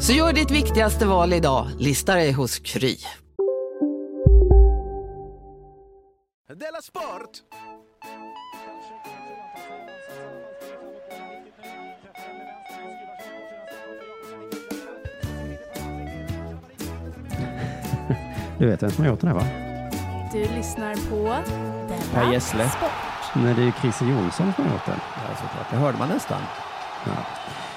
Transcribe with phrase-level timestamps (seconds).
[0.00, 2.96] Så gör ditt viktigaste val idag, lista dig hos Kry.
[6.48, 7.30] Della Sport!
[18.58, 19.44] Du vet vem som har gjort den här va?
[20.32, 21.44] Du lyssnar på
[21.88, 22.68] Per Della Gessle.
[22.68, 22.90] Sport.
[23.34, 25.00] Nej, det är ju Christer Jonsson som har gjort den.
[25.14, 25.70] Ja, såklart.
[25.70, 26.42] Det hörde man nästan.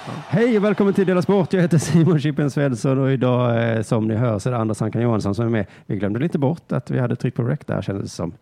[0.06, 1.52] Hej och välkommen till Dela Sport.
[1.52, 4.82] Jag heter Simon Chippen Svensson och idag eh, som ni hör så är det Anders
[4.82, 5.66] Ankan Johansson som är med.
[5.86, 8.34] Vi glömde lite bort att vi hade tryckt på rec där kändes det som.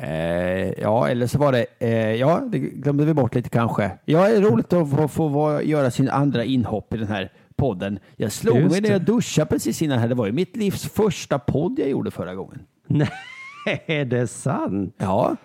[0.00, 3.90] Eh, ja, eller så var det, eh, ja, det glömde vi bort lite kanske.
[4.04, 7.32] Ja, det är roligt att få, få vara, göra sin andra inhopp i den här
[7.56, 7.98] podden.
[8.16, 10.08] Jag slog Just mig när jag duschade precis innan här.
[10.08, 12.60] Det var ju mitt livs första podd jag gjorde förra gången.
[12.86, 14.94] Nej, är det sant?
[14.98, 15.36] Ja,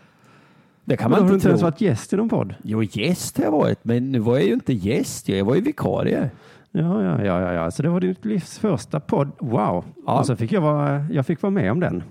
[0.92, 1.68] det kan man har du inte inte ens tro.
[1.70, 2.56] varit gäst i någon podd?
[2.64, 5.30] Jo, gäst har jag varit, men nu var jag ju inte gäst.
[5.30, 6.30] Jag var ju vikarie.
[6.72, 7.72] Ja, ja, ja, ja, ja.
[7.72, 9.32] Så det var ditt livs första podd.
[9.40, 9.86] Wow.
[10.06, 10.20] Ja.
[10.20, 12.04] Och så fick jag vara, jag fick vara med om den.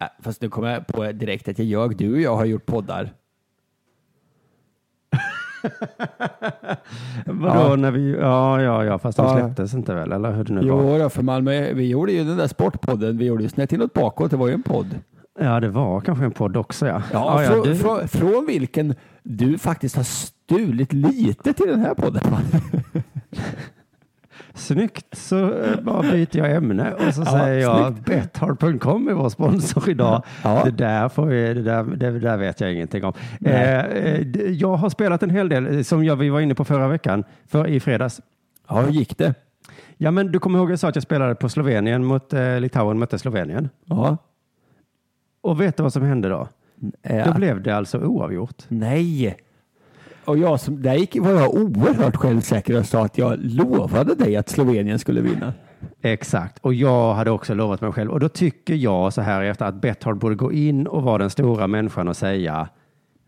[0.00, 1.96] Ja, fast nu kommer jag på direkt att jag ljög.
[1.96, 3.12] Du och jag har gjort poddar.
[7.26, 7.76] Vadå Ja.
[7.76, 10.92] när vi, ja, ja, ja, fast de släpptes inte väl, eller hur det nu var?
[10.92, 13.18] Jo, då, för Malmö, vi gjorde ju den där sportpodden.
[13.18, 14.30] Vi gjorde ju snett inåt bakåt.
[14.30, 14.98] Det var ju en podd.
[15.38, 17.02] Ja, det var kanske en podd också, ja.
[17.12, 21.94] Ja, ja, från, du- från, från vilken du faktiskt har stulit lite till den här
[21.94, 22.22] podden.
[24.54, 28.06] Snyggt, så eh, bara byter jag ämne och så Ja, säger jag snyggt.
[28.06, 30.22] Bethard.com är vår sponsor idag.
[30.44, 30.62] Ja.
[30.64, 33.12] Det, där får vi, det, där, det där vet jag ingenting om.
[33.44, 34.20] Eh, eh,
[34.50, 37.24] jag har spelat en hel del, eh, som jag, vi var inne på förra veckan,
[37.48, 38.20] för, i fredags.
[38.68, 39.34] Ja, hur gick det?
[39.96, 42.98] Ja, men du kommer ihåg jag sa att jag spelade på Slovenien mot eh, Litauen
[42.98, 43.68] mötte Slovenien.
[43.84, 44.16] Ja.
[45.46, 46.48] Och vet du vad som hände då?
[47.02, 47.24] Ja.
[47.24, 48.62] Då blev det alltså oavgjort.
[48.68, 49.36] Nej.
[50.24, 54.36] Och jag som, där gick, var jag oerhört självsäker och sa att jag lovade dig
[54.36, 55.52] att Slovenien skulle vinna.
[56.02, 58.10] Exakt, och jag hade också lovat mig själv.
[58.10, 61.30] Och då tycker jag så här efter att Bethard borde gå in och vara den
[61.30, 62.68] stora människan och säga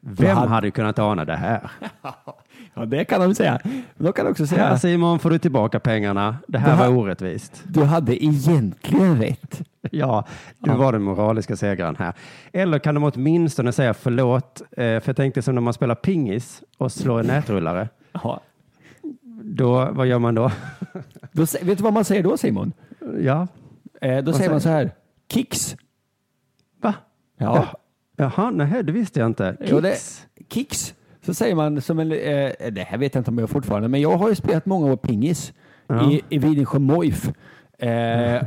[0.00, 1.70] vem hade- hade kunnat ana det här?
[2.78, 3.60] Ja, det kan de säga.
[3.96, 6.36] De kan också Här säga Simon får du tillbaka pengarna.
[6.48, 7.62] Det här Det här- var orättvist.
[7.66, 9.60] du hade egentligen rätt.
[9.90, 10.24] Ja,
[10.58, 12.14] du var den moraliska segraren här.
[12.52, 14.62] Eller kan de åtminstone säga förlåt?
[14.70, 17.88] Eh, För jag tänkte som när man spelar pingis och slår en nätrullare.
[18.12, 18.40] Ja.
[19.42, 20.50] Då, vad gör man då?
[21.32, 22.72] Då, vet du vad man säger då Simon?
[23.20, 23.46] Ja,
[24.00, 24.90] Eh, då säger man så här.
[25.32, 25.76] Kicks.
[26.82, 26.94] va?
[27.38, 27.66] Ja.
[28.16, 29.56] Jaha, nej, det visste jag inte.
[29.60, 29.96] Jo, det,
[30.50, 30.94] Kicks.
[31.28, 34.00] Så säger man som en, eh, det här vet jag inte om jag fortfarande, men
[34.00, 35.52] jag har ju spelat många år pingis
[35.86, 36.10] Ja.
[36.10, 37.30] i, i Vidensjö Moif.
[37.78, 38.44] Eh,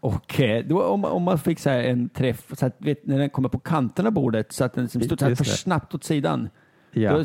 [0.00, 3.18] och eh, då, om, om man fick så här en träff, så att, vet, när
[3.18, 6.48] den kommer på kanten av bordet så att den liksom stod för snabbt åt sidan.
[6.92, 7.18] Ja.
[7.18, 7.24] Då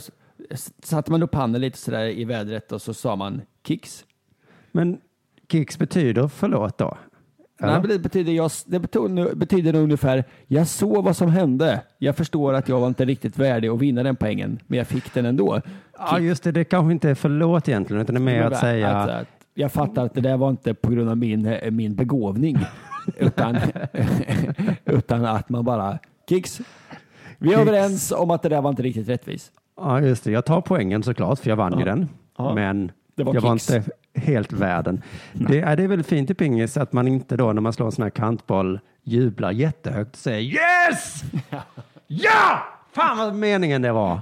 [0.84, 4.06] satte man upp handen lite sådär i vädret och så sa man kicks.
[4.72, 4.98] Men
[5.52, 6.98] kicks betyder förlåt då?
[7.68, 11.82] Nej, men det betyder, jag, det betyder, betyder ungefär, jag såg vad som hände.
[11.98, 15.14] Jag förstår att jag var inte riktigt värdig att vinna den poängen, men jag fick
[15.14, 15.62] den ändå.
[15.98, 16.52] Ja, just det.
[16.52, 19.72] Det kanske inte är förlåt egentligen, utan det är mer att säga Att, att, jag
[19.72, 22.58] fattar att det där var inte på grund av min, min begåvning,
[23.18, 23.58] utan,
[24.86, 26.00] utan att man bara,
[26.30, 26.62] kicks.
[27.38, 27.62] Vi är Kicks.
[27.70, 29.52] överens om att det där var inte riktigt rättvist.
[29.78, 30.32] Ja, just det.
[30.32, 32.10] Jag tar poängen såklart, för jag vann ju den.
[32.38, 32.54] Ja.
[32.56, 33.70] Men Det var jag var kicks.
[33.76, 35.02] inte helt värden.
[35.34, 37.86] Det är, det är väl fint i pingis att man inte då när man slår
[37.86, 41.24] en sån här kantboll jublar jättehögt och säger yes!
[42.08, 42.64] Ja!
[42.94, 44.20] Fan vad meningen det var!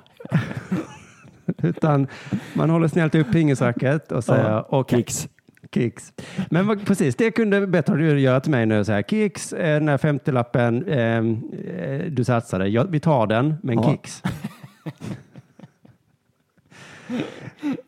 [1.64, 2.08] Utan
[2.54, 4.98] man håller snällt upp pingisracket och säger Ja, okej.
[5.00, 5.28] Kicks.
[5.74, 6.14] Kicks.
[6.50, 8.86] Men vad, precis, det kunde bättre du göra till mig nu.
[8.86, 11.42] Så här, kicks, eh, den här 50-lappen ehm,
[11.78, 12.68] eh, du satsade.
[12.68, 13.92] Ja, vi tar den, men Ja.
[13.92, 14.24] kicks.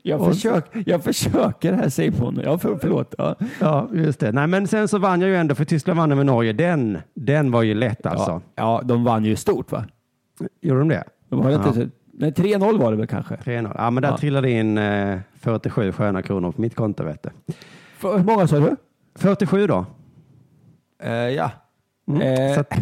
[0.01, 2.41] Jag, försök, jag försöker här Simon.
[2.44, 3.15] Ja, för, förlåt.
[3.18, 3.35] Ja.
[3.59, 4.31] Ja, just det.
[4.31, 6.53] Nej, men sen så vann jag ju ändå, för Tyskland vann över Norge.
[6.53, 8.31] Den, den var ju lätt alltså.
[8.31, 9.85] Ja, ja, de vann ju stort va?
[10.62, 11.03] Gjorde de det?
[11.29, 11.68] De var Ja.
[11.68, 13.35] inte, nej, 3-0 var det väl kanske?
[13.35, 13.71] 3-0.
[13.77, 14.18] Ja, men där Ja.
[14.18, 17.53] trillade in eh, 47 sköna kronor på mitt konto, vet du.
[17.97, 18.75] För, hur många sa du?
[19.15, 19.85] 47 då.
[21.03, 21.51] Eh, ja.
[22.07, 22.21] Mm.
[22.21, 22.73] Eh, att,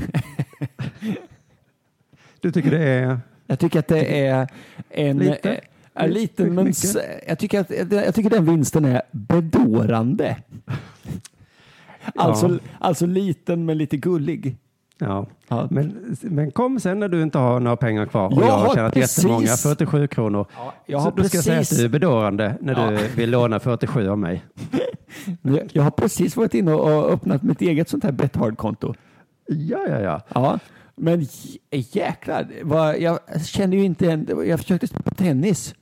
[2.42, 3.20] du tycker det är...
[3.48, 4.48] Jag tycker att det är
[4.90, 5.18] en...
[5.18, 5.60] Lite?
[6.00, 10.38] Är lite, Mycket, men jag tycker, att, jag tycker den vinsten är bedårande.
[12.16, 14.58] Alltså, alltså liten men lite gullig.
[14.98, 15.26] Ja.
[15.48, 15.68] Ja.
[15.72, 18.68] Men, men kom sen när du inte har några pengar kvar och Jag jag har
[18.68, 20.46] har tjänat precis- jättemånga, 47 kronor.
[20.86, 23.00] jag så har då ska jag säga att precis- du är bedårande när Ja.
[23.02, 24.44] du vill låna 47 av mig.
[25.42, 28.94] Jag, jag har precis varit inne och öppnat mitt eget sånt här Bethard-konto.
[29.48, 30.22] Ja, ja, ja.
[30.34, 30.60] Ja,
[30.96, 31.26] men
[31.72, 32.48] jäklar.
[32.64, 35.76] Vad, jag kände ju inte en, Jag försökte spela tennis.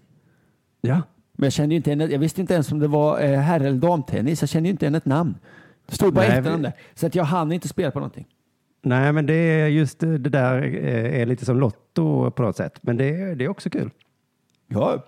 [0.88, 1.02] Ja.
[1.34, 3.78] Men jag kände inte en, jag visste inte ens om det var eh, herr eller
[3.78, 4.42] damtennis.
[4.42, 5.36] Jag kände inte än ett namn.
[5.86, 6.74] Det stod bara efternamn där.
[6.96, 8.28] Så att jag hann inte spela på någonting.
[8.82, 12.80] Nej, men det är just det där eh, är lite som Lotto på något sätt.
[12.82, 13.90] Men det är, det är också kul.
[14.68, 15.06] Ja.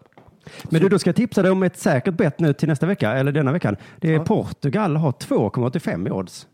[0.70, 3.12] Men du, då ska jag tipsa dig om ett säkert bett nu till nästa vecka,
[3.12, 3.76] eller denna veckan.
[3.98, 4.24] Det är Ja.
[4.24, 6.48] Portugal har 2,85 i odds.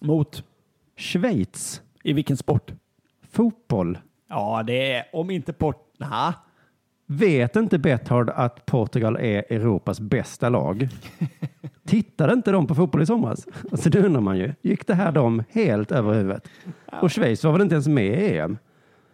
[0.00, 0.44] Mot?
[0.96, 2.72] Schweiz, I vilken sport?
[3.30, 3.98] fotboll.
[4.28, 5.80] Ja, det är om inte port...
[5.98, 6.34] Nja.
[7.06, 10.88] Vet inte Bethard att Portugal är Europas bästa lag?
[11.86, 13.46] Tittade inte de på fotboll i somras?
[13.72, 14.52] Alltså det undrar man ju.
[14.62, 16.48] Gick det här dem helt över huvudet?
[17.02, 18.58] Och Schweiz var väl inte ens med i EM?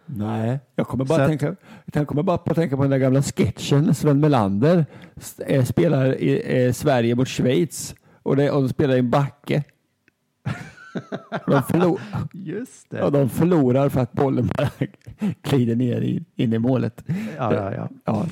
[0.05, 1.55] Nej, jag kommer bara, att- tänka,
[1.93, 3.95] jag kommer bara på att tänka på den där gamla sketchen.
[3.95, 4.85] Sven Melander
[5.47, 9.63] eh, spelar i eh, Sverige mot Schweiz och, det, och de spelar i en backe.
[11.47, 11.99] De, förlor,
[12.89, 14.69] ja, de förlorar för att bollen bara
[15.41, 17.03] glider ner i, in i målet.
[17.37, 17.89] Ja, ja, ja.
[18.05, 18.25] Ja.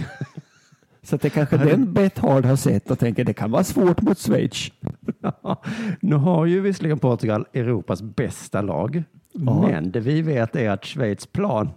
[1.04, 4.72] Så det kanske den Bethard har sett och tänker det kan vara svårt mot Schweiz.
[6.00, 9.04] Nu har ju visserligen Portugal Europas bästa lag,
[9.34, 11.70] men det vi vet är att Schweiz plan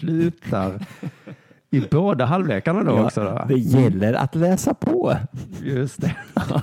[0.00, 0.86] lutar
[1.70, 3.24] i båda halvlekarna då också.
[3.24, 3.44] Då.
[3.48, 5.16] det gäller att läsa på.
[5.62, 6.16] Just det.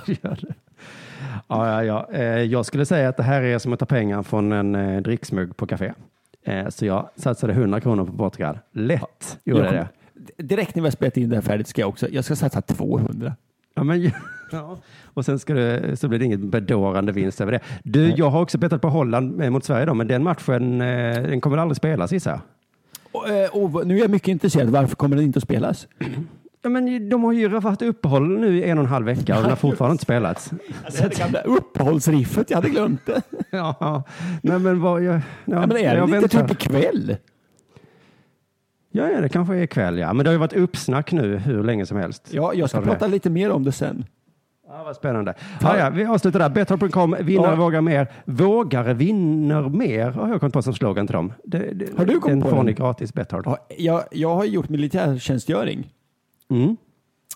[0.06, 0.54] Gör det.
[1.48, 2.18] Ja, ja, ja.
[2.18, 5.02] Eh, Jag skulle säga att det här är som att ta pengar från en eh,
[5.02, 5.92] dricksmugg på café.
[6.44, 8.58] Eh, Så jag satsade 100 kronor på Portugal.
[8.72, 9.88] Lätt gjorde Jag det.
[10.44, 12.60] Direkt när vi har spelat in det här färdigt ska jag också, jag ska satsa
[12.60, 13.32] 200.
[13.74, 14.02] Ja, men,
[14.52, 14.78] ja.
[15.04, 17.60] Och sen ska det, så blir det ingen bedårande vinst över det.
[17.82, 21.56] Du, jag har också bettat på Holland mot Sverige då, men den matchen den kommer
[21.58, 22.40] aldrig spelas gissar jag.
[23.52, 24.68] Och, och nu är jag mycket intresserad.
[24.68, 25.88] Varför kommer den inte att spelas?
[26.64, 29.40] Ja, men de har ju haft uppehåll nu i en och en halv vecka och
[29.40, 30.50] den har fortfarande inte spelats.
[30.84, 33.22] Alltså, det gamla uppehållsriffet, jag hade glömt det.
[33.50, 34.02] Ja,
[34.42, 37.16] nej, men vad, jag, ja, Ja, men är jag det inte typ ikväll?
[38.90, 40.12] Ja, ja, det kanske är ikväll, ja.
[40.12, 42.28] Men det har ju varit uppsnack nu hur länge som helst.
[42.32, 44.04] Ja, jag ska prata lite mer om det sen.
[44.68, 45.34] Ja, vad spännande.
[45.60, 46.48] Ja, ja, vi avslutar där.
[46.48, 47.56] Betthard.com, vinnare Ja.
[47.56, 48.08] vågar mer.
[48.24, 51.32] Vågare vinner mer har jag kommit på som slogan till dem.
[51.44, 52.66] Det, det, Har du kommit den på får den?
[52.66, 53.46] ni gratis, Betthard.
[53.46, 55.90] Ja, jag, jag har gjort militärtjänstgöring.
[56.50, 56.76] Mm.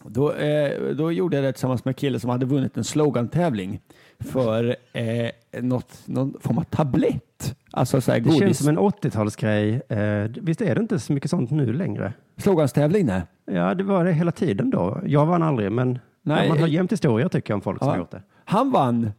[0.05, 3.81] Då, eh, då gjorde jag det tillsammans med en kille som hade vunnit en slogantävling
[4.19, 5.31] för eh,
[5.63, 7.55] något, någon form av tablett.
[7.71, 8.39] Alltså så här Det godis.
[8.39, 9.81] känns som en 80-talsgrej.
[9.93, 12.13] Eh, visst är det inte så mycket sånt nu längre?
[12.37, 13.23] Sloganstävling, nej.
[13.47, 15.01] Ja, det var det hela tiden då.
[15.07, 16.49] Jag vann aldrig, men Nej.
[16.49, 17.93] man har jämt historier tycker jag om folk som Ja.
[17.93, 18.23] har gjort det.
[18.45, 19.11] Han vann.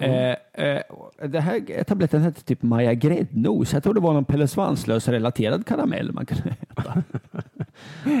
[0.00, 0.82] Eh, eh,
[1.28, 3.72] det här tabletten hette typ Maja Gräddnos.
[3.72, 7.02] Jag tror det var någon Pelle Svanslös relaterad karamell man kunde äta.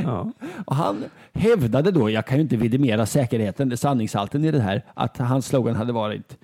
[0.04, 0.32] Ja.
[0.64, 5.18] Och han hävdade då, jag kan ju inte vidimera säkerheten, sanningshalten i det här, att
[5.18, 6.38] hans slogan hade varit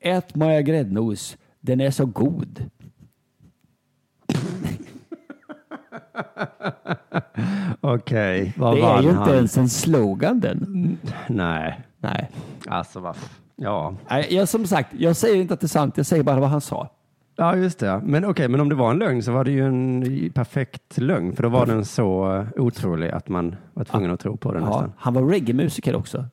[0.00, 2.64] Ät Maja Gräddnos, den är så god.
[7.80, 9.22] Okej, vad det är ju han?
[9.22, 10.98] inte ens en slogan den.
[11.28, 12.30] Nej, Nej.
[12.66, 13.16] alltså vad...
[13.62, 13.94] Ja.
[14.10, 16.50] Nej, jag, som sagt, jag säger inte att det är sant, jag säger bara vad
[16.50, 16.88] han sa.
[17.36, 18.00] Ja, just det.
[18.04, 21.32] Men okej, men om det var en lögn så var det ju en perfekt lögn,
[21.36, 24.68] för då var den så otrolig att man var tvungen att tro på den Ja,
[24.68, 24.92] nästan.
[24.96, 26.24] han var reggae-musiker också.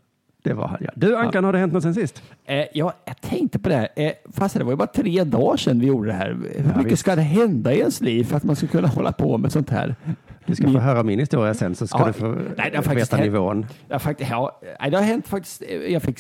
[0.43, 0.91] Det var han, ja.
[0.95, 2.23] Du, Ankan, har det hänt något sen sist?
[2.45, 3.87] Eh, ja, jag tänkte på det här.
[3.95, 6.37] Eh, fast det var ju bara tre dagar sedan vi gjorde det här.
[6.55, 6.99] Hur mycket visst.
[7.01, 9.69] ska det hända i ens liv för att man ska kunna hålla på med sånt
[9.69, 9.95] här?
[10.47, 12.27] Du ska få höra min historia sen så ska Ja, du få
[12.57, 13.25] nej, det har veta hänt.
[13.31, 13.65] nivån.
[13.87, 15.61] Ja, faktiskt, ja, det har hänt faktiskt.
[15.89, 16.19] Jag fick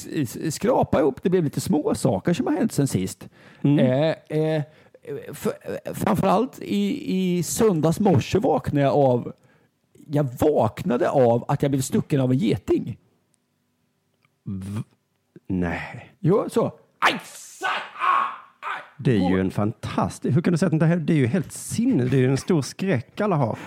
[0.53, 1.23] skrapa ihop.
[1.23, 3.29] Det blev lite små saker som har hänt sen sist.
[3.61, 3.79] Mm.
[3.79, 4.63] Eh, eh,
[5.33, 5.53] för,
[5.93, 9.33] framförallt i, i söndags morse vaknade jag av
[10.09, 12.97] jag vaknade av att jag blev stucken av en geting.
[15.47, 16.11] Nej.
[16.19, 16.71] Jo, så.
[16.99, 17.19] Aj.
[18.99, 20.35] Det är ju en fantastisk...
[20.35, 22.03] Hur kan du säga att det här- det är ju helt sinne.
[22.03, 23.57] Det är ju en stor skräck alla har.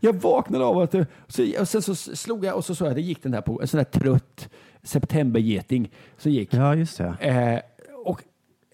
[0.00, 0.94] Jag vaknade av att
[1.28, 3.60] så, och sen så slog jag och så såg jag det gick den där på
[3.62, 4.48] en sån där trött
[4.82, 5.90] septembergeting.
[6.18, 6.54] Så gick.
[6.54, 7.14] Ja, just det.
[7.20, 7.60] Eh,
[8.04, 8.22] och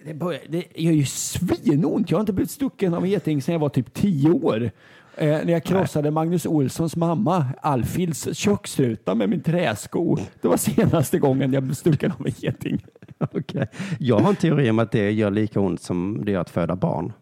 [0.04, 2.10] det, började, det gör ju svinont.
[2.10, 4.70] Jag har inte blivit stucken av en geting sedan jag var typ tio år.
[5.18, 10.16] Eh, när jag krossade Magnus Olssons mamma Alfils köksruta med min träsko.
[10.40, 12.84] Det var senaste gången jag blev stucken av en geting.
[13.32, 13.66] Okej.
[13.98, 16.76] Jag har en teori om att det gör lika ont som det gör att föda
[16.76, 17.12] barn.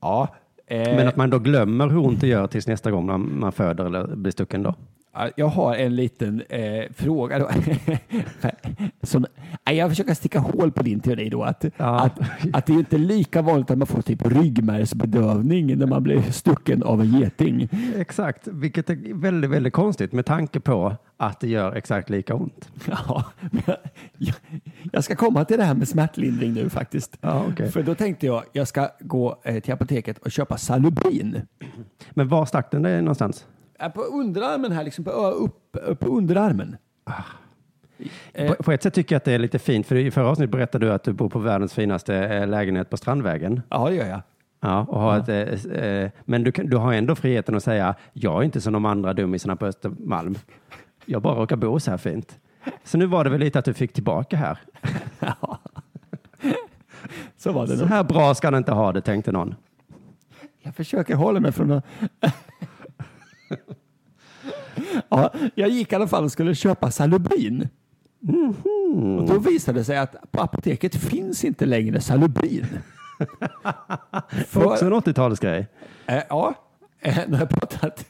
[0.00, 0.28] Ja,
[0.66, 3.52] eh, Men att man då glömmer hur ont det gör tills nästa gång man, man
[3.52, 4.74] föder eller blir stucken då.
[5.14, 7.46] Ja, Jag har en liten eh, fråga.
[9.02, 9.26] Som,
[9.70, 11.42] jag försöker sticka hål på din teori då.
[11.42, 12.00] Att, Ja.
[12.00, 12.18] att,
[12.52, 16.82] att det är inte lika vanligt att man får typ ryggmärgsbedövning när man blir stucken
[16.82, 17.68] av en geting.
[17.96, 22.68] Exakt, vilket är väldigt, väldigt konstigt med tanke på att det gör exakt lika ont.
[22.86, 23.24] Ja,
[24.92, 27.18] jag, ska komma till det här med smärtlindring nu faktiskt.
[27.20, 27.70] Ja, okej.
[27.70, 31.42] För då tänkte jag jag ska gå eh, till apoteket och köpa Salubin.
[32.10, 33.46] Men var stack den dig någonstans?
[33.94, 36.76] På underarmen här, liksom på, upp, upp på underarmen.
[38.48, 40.50] På, på ett sätt tycker jag att det är lite fint, för i förra avsnittet
[40.52, 43.62] berättade du att du bor på världens finaste eh, lägenhet på Strandvägen.
[43.68, 44.20] Ja, det gör jag.
[44.60, 47.94] Ja, och har ett, eh, eh, men du, kan- du har ändå friheten att säga,
[48.12, 50.34] jag är inte som de andra dummisarna på Östermalm.
[51.10, 52.38] Jag bara råkar bo så här fint.
[52.84, 54.58] Så nu var det väl lite att du fick tillbaka här.
[57.36, 59.54] Så var det Så här bra ska han inte ha det, tänkte någon.
[60.62, 61.84] Jag försöker hålla mig från att...
[65.08, 67.68] ja, jag gick i alla fall och skulle köpa Salubin.
[69.18, 72.66] Och då visade det sig att på apoteket finns inte längre Salubin.
[74.54, 75.66] Också en 80-talsgrej.
[76.06, 76.54] Eh, ja,
[77.00, 78.06] eh, har jag pratat.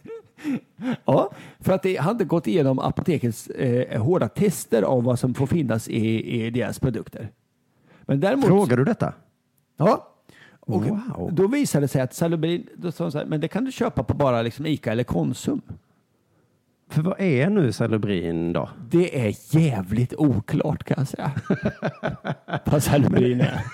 [1.04, 5.46] Ja, för att det hade gått igenom apotekets eh, hårda tester av vad som får
[5.46, 7.28] finnas i, i deras produkter.
[8.02, 9.14] Men däremot, Frågar du detta?
[9.76, 10.06] Ja.
[10.60, 11.30] Och Wow.
[11.32, 13.72] Då visade det sig att Salubin, då sa de så här, men det kan du
[13.72, 15.60] köpa på bara liksom Ica eller Konsum.
[16.90, 18.68] För vad är nu Salubrin då?
[18.90, 21.32] Det är jävligt oklart kan jag säga.
[22.64, 23.64] vad Salubin är.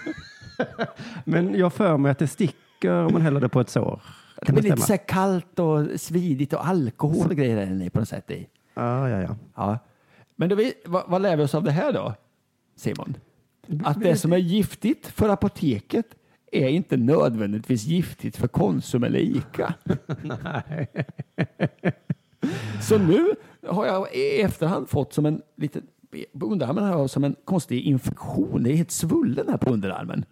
[1.25, 4.03] Men jag för mig att det sticker om man häller det på ett sår.
[4.43, 8.09] Det blir lite så här kallt och svidigt och alkohol och grejer är på något
[8.09, 8.49] sätt i.
[8.75, 9.37] Ja, ja, ja.
[9.55, 9.79] Ja.
[10.37, 12.15] Men då, vad, vad lär vi oss av det här då,
[12.77, 13.17] Simon?
[13.85, 16.07] Att det som är giftigt för apoteket
[16.53, 19.75] är inte nödvändigtvis giftigt för Konsum eller Ica.
[20.23, 20.89] Nej.
[22.83, 23.31] Så nu
[23.67, 25.83] har jag i efterhand fått som en liten,
[26.41, 28.63] på underarmen har jag som en konstig infektion.
[28.63, 30.25] Det är helt svullen här på underarmen.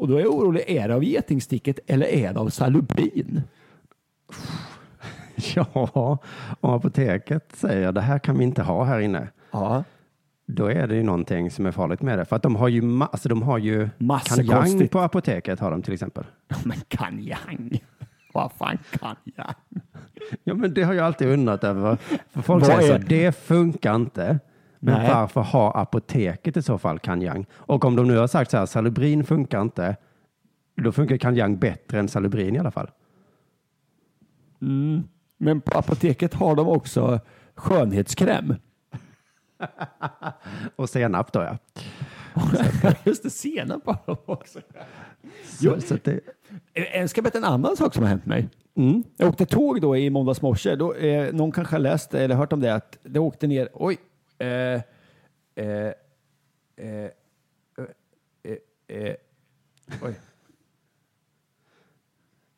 [0.00, 3.42] Och då är jag orolig, är det av getingsticket eller är det av salubin?
[5.54, 6.18] Ja,
[6.60, 9.28] om apoteket säger det här kan vi inte ha här inne.
[9.50, 9.84] Ja.
[10.46, 12.24] Då är det ju någonting som är farligt med det.
[12.24, 14.90] För att de har ju, ma- alltså de har ju Massa kanjang konstigt.
[14.90, 16.24] på apoteket har de till exempel.
[16.64, 17.80] Men kanjang?
[18.34, 19.54] Vad fan kanjang?
[20.44, 21.96] Ja, men det har jag alltid undrat över.
[22.30, 24.38] För folk Vad säger så, är- det funkar inte.
[24.82, 25.10] Men Nej.
[25.14, 27.46] varför har apoteket i så fall kanjang?
[27.52, 29.96] Och om de nu har sagt så här, salubrin funkar inte,
[30.76, 32.90] då funkar kanjang bättre än salubrin i alla fall.
[34.62, 35.02] Mm.
[35.38, 37.20] Men på apoteket har de också
[37.54, 38.54] skönhetskräm.
[40.76, 41.58] Och senap då ja.
[43.04, 44.58] Just det, senap har de också.
[45.44, 46.20] Så, så det,
[46.94, 48.48] Jag ska berätta en annan sak som har hänt mig.
[48.76, 49.02] mm.
[49.16, 50.76] Jag åkte tåg då i måndags morse.
[50.76, 53.98] Då, eh, någon kanske har läst eller hört om det att det åkte ner, oj,
[54.40, 54.80] eh,
[55.54, 55.92] eh,
[56.76, 57.10] eh,
[57.76, 57.90] eh,
[58.42, 58.56] eh,
[58.88, 59.14] eh,
[60.02, 60.14] oj.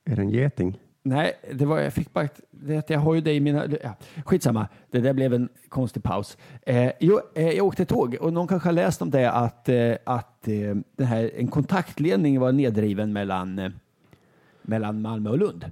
[0.04, 0.78] Är det en geting?
[1.02, 3.66] Nej, det var, jag fick bara det, jag har ju dig i mina...
[3.82, 6.38] Ja, skitsamma, det där blev en konstig paus.
[6.62, 9.94] Eh, jo, eh, jag åkte tåg och någon kanske har läst om det att, eh,
[10.04, 13.72] att den här, en kontaktledning var nedriven mellan,
[14.62, 15.70] mellan Malmö och Lund.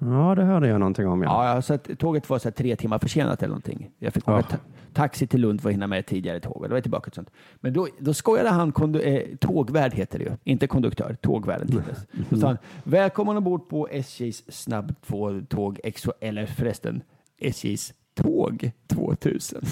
[0.00, 1.22] Ja, det hörde jag någonting om.
[1.22, 1.54] Ja.
[1.54, 3.90] Ja, så att tåget var så tre timmar försenat eller någonting.
[3.98, 4.42] Jag fick åka Ja.
[4.42, 4.56] ta
[4.92, 6.56] taxi till Lund för att hinna med tidigare tåg.
[6.56, 7.30] och Det var tillbaka till sånt.
[7.60, 12.22] Men då, då skojade han, kondu- eh, tågvärd heter det ju, inte konduktör, tågvärden det.
[12.30, 15.80] Då sa han, välkommen ombord på SJs snabbtåg
[16.20, 17.02] eller förresten
[17.38, 19.62] SJs tåg 2000.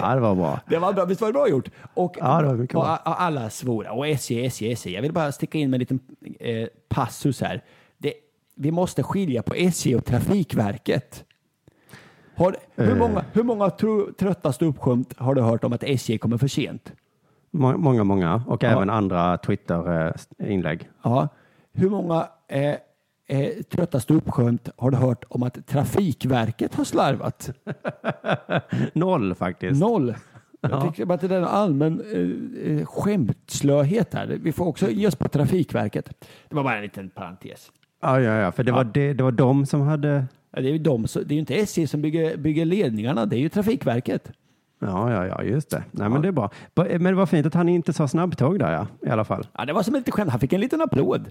[0.00, 0.60] ja, det var bra.
[0.68, 1.68] Det var bra, visst var det bra gjort?
[1.94, 2.90] Och, Ja, det var mycket och bra.
[3.04, 3.92] a- alla svora.
[3.92, 4.94] Och SJ, SJ, SJ.
[4.94, 6.00] Jag vill bara sticka in med en liten
[6.40, 7.62] eh, passus här.
[7.98, 8.12] Det,
[8.54, 11.24] vi måste skilja på SJ och Trafikverket.
[12.36, 12.96] Har, hur, Eh.
[12.96, 16.92] många, hur många tro, trötta ståuppskämt har du hört om att SJ kommer för sent?
[17.50, 18.42] Må- Många, många.
[18.46, 18.68] Och Ja.
[18.68, 20.88] även andra Twitter-inlägg.
[21.02, 21.28] Ja.
[21.72, 22.74] Hur många eh,
[23.28, 27.50] eh, trötta ståuppskämt har du hört om att Trafikverket har slarvat?
[28.92, 29.80] Noll faktiskt.
[29.80, 30.14] Noll.
[30.60, 34.26] Jag tycker att det är en allmän eh, eh, skämtslöhet här.
[34.26, 36.10] Vi får också ge oss på Trafikverket.
[36.48, 37.72] Det var bara en liten parentes.
[38.02, 40.24] Ja, ja, ja, för det var, det, det var de som hade...
[40.50, 43.36] Ja, det är ju de, det är ju inte SJ som bygger, bygger ledningarna, det
[43.36, 44.32] är ju Trafikverket.
[44.80, 45.82] Ja, ja, ja, just det.
[45.90, 46.50] Nej, men det är bra.
[46.74, 49.46] Men det var fint att han inte sa snabbtåg där, ja, i alla fall.
[49.58, 50.30] Ja, det var som ett litet skämt.
[50.30, 51.30] Han fick en liten applåd.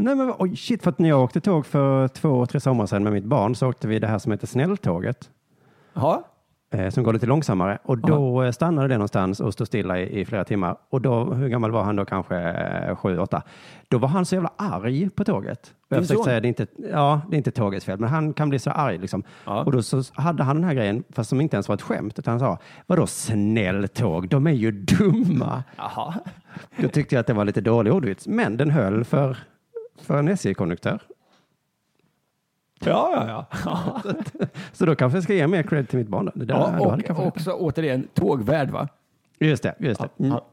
[0.00, 3.04] Nej, men oj, shit, för att när jag åkte tåg för två, tre somrar sedan
[3.04, 5.30] med mitt barn så åkte vi det här som heter snälltåget.
[5.94, 6.24] Ja.
[6.70, 7.78] eh, som går lite långsammare.
[7.84, 10.76] Och då eh, stannade det någonstans och stod stilla i, i flera timmar.
[10.90, 12.04] Och då, hur gammal var han då?
[12.04, 13.42] Kanske eh, sju, åtta.
[13.88, 15.74] Då var han så jävla arg på tåget.
[15.90, 18.32] Och jag försökte säga, det är, inte, ja, det är inte tågets fel, men han
[18.32, 19.22] kan bli så arg liksom.
[19.44, 19.62] Ja.
[19.64, 22.18] Och då så hade han den här grejen, fast som inte ens var ett skämt,
[22.18, 24.28] utan han sa, vadå snälltåg?
[24.28, 25.62] De är ju dumma.
[25.76, 26.14] Jaha.
[26.76, 29.36] Då tyckte jag att det var lite dålig ordvits, men den höll för,
[30.00, 31.00] för en SJ-konduktör.
[32.80, 34.02] Ja, ja, ja.
[34.72, 36.24] Så då kanske jag ska ge mer cred till mitt barn.
[36.24, 36.32] Då.
[36.34, 38.88] Det där, ja då och också återigen tågvärd, va?
[39.40, 40.08] Just det, just det.
[40.18, 40.32] Mm.
[40.32, 40.44] Ja.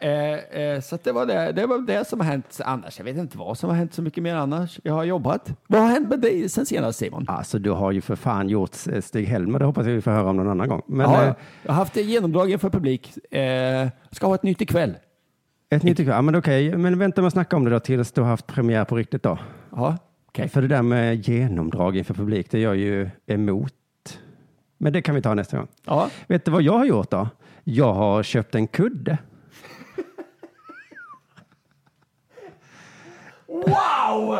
[0.00, 2.98] Eh, eh, så det, var det, det var det som har hänt annars.
[2.98, 4.80] Jag vet inte vad som har hänt så mycket mer annars.
[4.82, 5.52] Jag har jobbat.
[5.66, 7.24] Vad har hänt med dig sen senast Simon?
[7.28, 10.30] Alltså du har ju för fan gjort eh, Stig-Helmer, det hoppas jag vi får höra
[10.30, 10.82] om någon annan gång.
[10.86, 13.32] Men ja, eh, jag har haft genomdrag inför publik.
[13.34, 14.94] Eh, ska ha ett nytt ikväll.
[15.76, 18.20] Ett nytt ja, men okej, men vänta med att snacka om det då tills du
[18.20, 19.38] har haft premiär på riktigt då.
[19.70, 20.48] Ja, okej.
[20.48, 23.72] För det där med genomdrag inför publik, det är jag ju emot.
[24.78, 25.68] Men det kan vi ta nästa gång.
[25.86, 26.10] Ja.
[26.26, 27.28] Vet du vad jag har gjort då?
[27.64, 29.18] Jag har köpt en kudde.
[33.46, 34.38] Wow!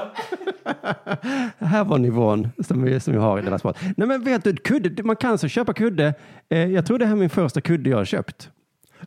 [1.59, 3.77] Här var nivån som vi, som vi har i Della Sport.
[3.97, 6.15] Nej men vet du, kudde, man kan så köpa kudde.
[6.49, 8.51] Eh, jag tror det här är min första kudde jag har köpt.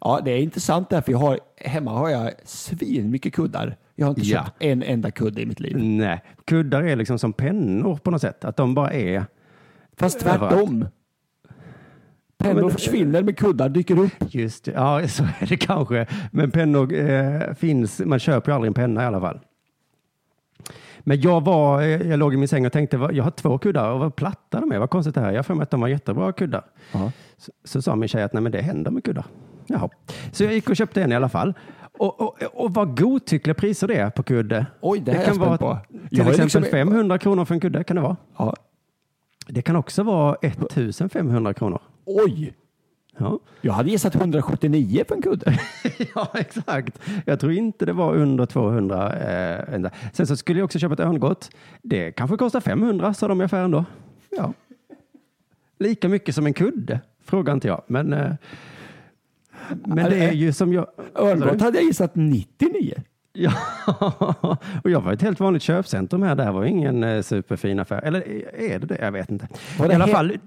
[0.02, 3.76] Ja, det är intressant där, för jag har, hemma har jag svin mycket kuddar.
[3.96, 4.44] Jag har inte Ja.
[4.46, 5.78] köpt en enda kudde i mitt liv.
[5.80, 8.46] Nej, kuddar är liksom som pennor på något sätt.
[8.46, 9.26] Att de bara är
[9.98, 10.86] Fast tvärtom.
[12.38, 14.12] Pennor men- försvinner men kuddar dyker upp.
[14.30, 16.06] Just det, ja så är det kanske.
[16.32, 19.40] Men pennor eh, finns, man köper ju aldrig en penna i alla fall.
[21.00, 23.92] Men jag var, eh, jag låg i min säng och tänkte, jag har två kuddar
[23.92, 25.32] och vad platta de är, vad konstigt det här är.
[25.32, 26.66] Jag har för mig att de var jättebra kuddar.
[27.38, 29.26] Så, så sa min tjej att nej men det händer med kuddar.
[29.68, 29.90] Jaha.
[30.32, 31.54] Så jag gick och köpte en i alla fall.
[31.98, 34.66] Och, och, och vad godtyckliga priser det är på kudde.
[34.82, 35.80] Oj, det här är jag kan vara spänd på.
[36.10, 38.16] till Jag exempel liksom- 500 kronor för en kudde kan det vara.
[38.38, 38.56] Ja.
[39.48, 41.80] Det kan också vara 1500 kronor.
[42.06, 42.54] Oj!
[43.20, 43.40] Ja.
[43.62, 45.60] Jag hade gissat 179 för en kudde.
[46.16, 47.00] Ja, exakt.
[47.26, 49.14] Jag tror inte det var under 200.
[49.14, 49.86] Eh.
[50.14, 51.50] Sen så skulle jag också köpa ett örngott.
[51.82, 53.86] Det kanske kostar 500, sa de i affären då.
[54.30, 54.54] Ja.
[55.80, 57.82] Lika mycket som en kudde, frågar inte jag.
[57.88, 58.32] Men, eh,
[59.86, 60.88] men det är ju som jag...
[61.16, 62.94] Örngott hade jag gissat 99.
[63.34, 63.54] Ja,
[64.84, 66.36] och jag var ett helt vanligt köpcentrum här.
[66.36, 68.02] Det här var ingen eh, superfin affär.
[68.02, 68.22] Eller
[68.56, 68.98] är det det?
[69.02, 69.48] Jag vet inte.
[69.80, 70.38] I alla fall,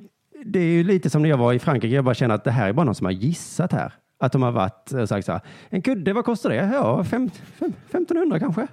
[0.45, 1.95] det är ju lite som när jag var i Frankrike.
[1.95, 3.93] Jag bara känner att det här är bara någon som har gissat här.
[4.19, 5.41] Att de har varit och sagt så här.
[5.69, 6.57] En kudde, vad kostar det?
[6.57, 8.67] Ja, fem, fem, 1500 kanske.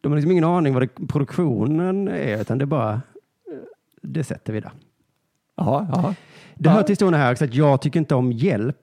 [0.00, 3.00] De har liksom ingen aning vad det, produktionen är, utan det är bara, eh,
[4.02, 4.72] det sätter vi där.
[5.56, 6.14] Ja, ja.
[6.54, 8.76] Det hör till historien här också att jag tycker inte om hjälp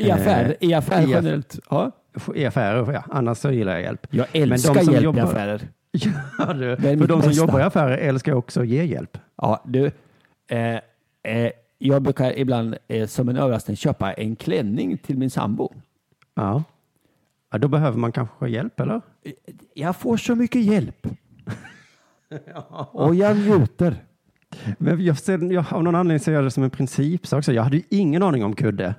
[0.00, 1.58] I affär, i affär i generellt.
[1.70, 1.90] Ja.
[2.34, 2.92] i affärer.
[2.92, 4.06] Ja, annars så gillar jag hjälp.
[4.10, 5.68] Jag Men de älskar som hjälp jobbar- i affärer.
[6.38, 6.76] Ja, du.
[6.76, 7.32] För de som bästa.
[7.32, 9.18] jobbar i affärer älskar också att ge hjälp.
[9.36, 9.90] Ja, du.
[10.50, 10.74] Eh,
[11.22, 15.72] eh, jag brukar ibland eh, som en överraskning köpa en klänning till min sambo.
[16.34, 16.62] Ja.
[17.52, 17.58] ja.
[17.58, 19.00] Då behöver man kanske hjälp, eller?
[19.74, 21.06] Jag får så mycket hjälp.
[22.92, 23.96] Och jag njuter.
[24.78, 27.44] Men jag ser, jag, av någon anledning ser jag det som en principsak.
[27.44, 28.94] Så jag hade ju ingen aning om kudde.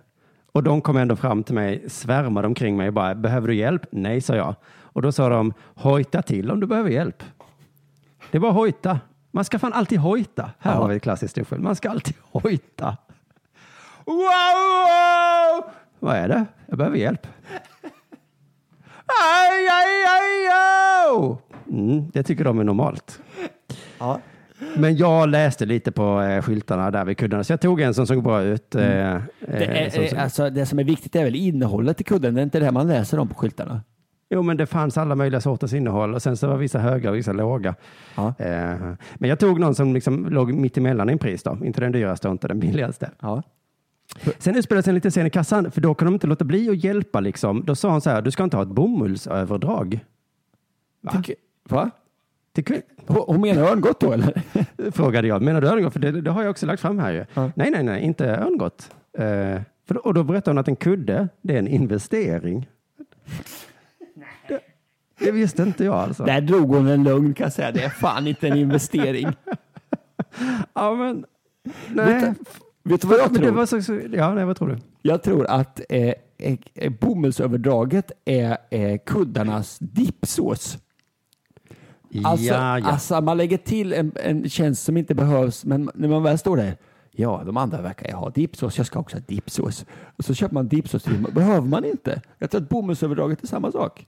[0.52, 3.86] Och de kom ändå fram till mig, svärmade omkring mig och bara, behöver du hjälp?
[3.92, 4.56] Nej, sa jag.
[4.84, 7.24] Och då sa de, hojta till om du behöver hjälp.
[8.32, 9.00] Det är bara hojta.
[9.32, 10.52] Man ska fan alltid hojta.
[10.60, 10.78] Här Ja.
[10.82, 11.60] har vi ett klassiskt ordspel.
[11.60, 12.98] Man ska alltid hojta.
[14.06, 15.72] Wow, wow!
[16.00, 16.46] Vad är det?
[16.66, 17.28] Jag behöver hjälp.
[19.06, 21.38] Aj, aj, aj, aj!
[21.70, 23.20] Mm, det tycker de är normalt.
[24.00, 24.20] Ja.
[24.78, 28.08] Men jag läste lite på eh, skyltarna där vid kuddarna, så jag tog en som
[28.08, 28.76] såg bra ut.
[28.76, 32.02] Eh, Det, eh, som, är, som, eh, alltså, det som är viktigt är väl innehållet
[32.02, 32.36] i kudden.
[32.36, 33.82] Det är inte det man läser om på skyltarna.
[34.30, 37.16] jo, men det fanns alla möjliga sorters innehåll och sen så var vissa höga och
[37.16, 37.76] vissa låga.
[38.16, 38.34] Ja.
[38.40, 38.76] Eh,
[39.16, 41.58] men jag tog någon som liksom låg mitt emellan i en pris då.
[41.64, 43.10] Inte den dyraste och inte den billigaste.
[43.20, 43.44] Ja.
[44.38, 46.70] Sen utspelade sig en liten scen i kassan, för då kunde de inte låta bli
[46.70, 47.64] att hjälpa liksom.
[47.66, 50.00] Då sa hon så här, du ska inte ha ett bomullsöverdrag.
[51.02, 51.12] Va?
[51.12, 51.36] Tycker,
[51.70, 51.90] va?
[52.54, 54.42] Till Hon menar örngott då eller?
[54.92, 55.42] frågade jag.
[55.42, 55.94] Menar du örngott?
[55.94, 57.26] För det, det har jag också lagt fram här ju.
[57.34, 57.52] Ja.
[57.56, 58.92] Nej, nej, nej, inte örngott.
[59.18, 62.70] Eh, för, och då berättade hon att en kudde, det är en investering.
[64.48, 64.60] Det,
[65.20, 66.24] det visste inte jag alltså.
[66.24, 67.72] Där drog hon en lögn kan jag säga.
[67.72, 69.28] Det är fan inte en investering.
[70.74, 71.26] Ja, men,
[71.88, 72.34] nej.
[72.84, 73.52] Vet du vad jag tror?
[73.52, 74.78] var så, så, ja, nej, vad tror du?
[75.02, 76.14] Jag tror att eh,
[76.76, 80.78] eh, bomullsöverdraget är eh, kuddarnas dipsås.
[82.24, 82.86] Alltså, ja, ja.
[82.86, 86.58] alltså man lägger till en, en tjänst som inte behövs, men när man väl står
[86.58, 86.78] där,
[87.12, 89.86] ja, de andra verkar ha dipsås, jag ska också ha dipsås.
[90.18, 92.22] Och så köper man dipsås till, behöver man inte.
[92.38, 94.08] Jag tror att bomullsöverdraget är samma sak.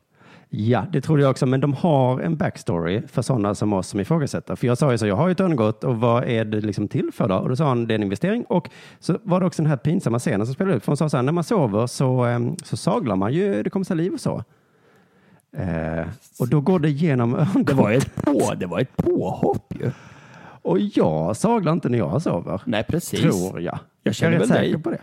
[0.56, 4.00] Ja, det trodde jag också, men de har en backstory för sådana som oss som
[4.00, 4.56] ifrågasätter.
[4.56, 6.88] För jag sa ju så, jag har ju ett örngott och vad är det liksom
[6.88, 7.36] till för då?
[7.36, 8.44] Och då sa han, det är en investering.
[8.44, 10.84] Och så var det också den här pinsamma scenen som spelade ut.
[10.84, 13.70] För hon sa så här, när man sover så, em, så saglar man ju, det
[13.70, 14.44] kommer sig liv och så.
[15.58, 16.08] Eh,
[16.39, 17.66] och då går det genom örngott.
[17.68, 19.92] Det var ett, på, det var ett påhopp ju.
[20.62, 22.62] Och jag saglar inte när jag sover.
[22.66, 23.20] Nej, precis.
[23.20, 23.80] Tror jag.
[24.04, 24.68] Jag känner är väl rätt dig.
[24.68, 25.02] säker på det.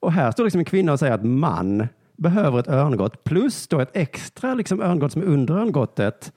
[0.00, 3.80] Och här står liksom en kvinna och säger att man behöver ett örngott plus då
[3.80, 6.32] ett extra liksom örngott som är under örngottet.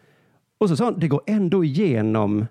[0.58, 2.46] Och så sa hon, det går ändå igenom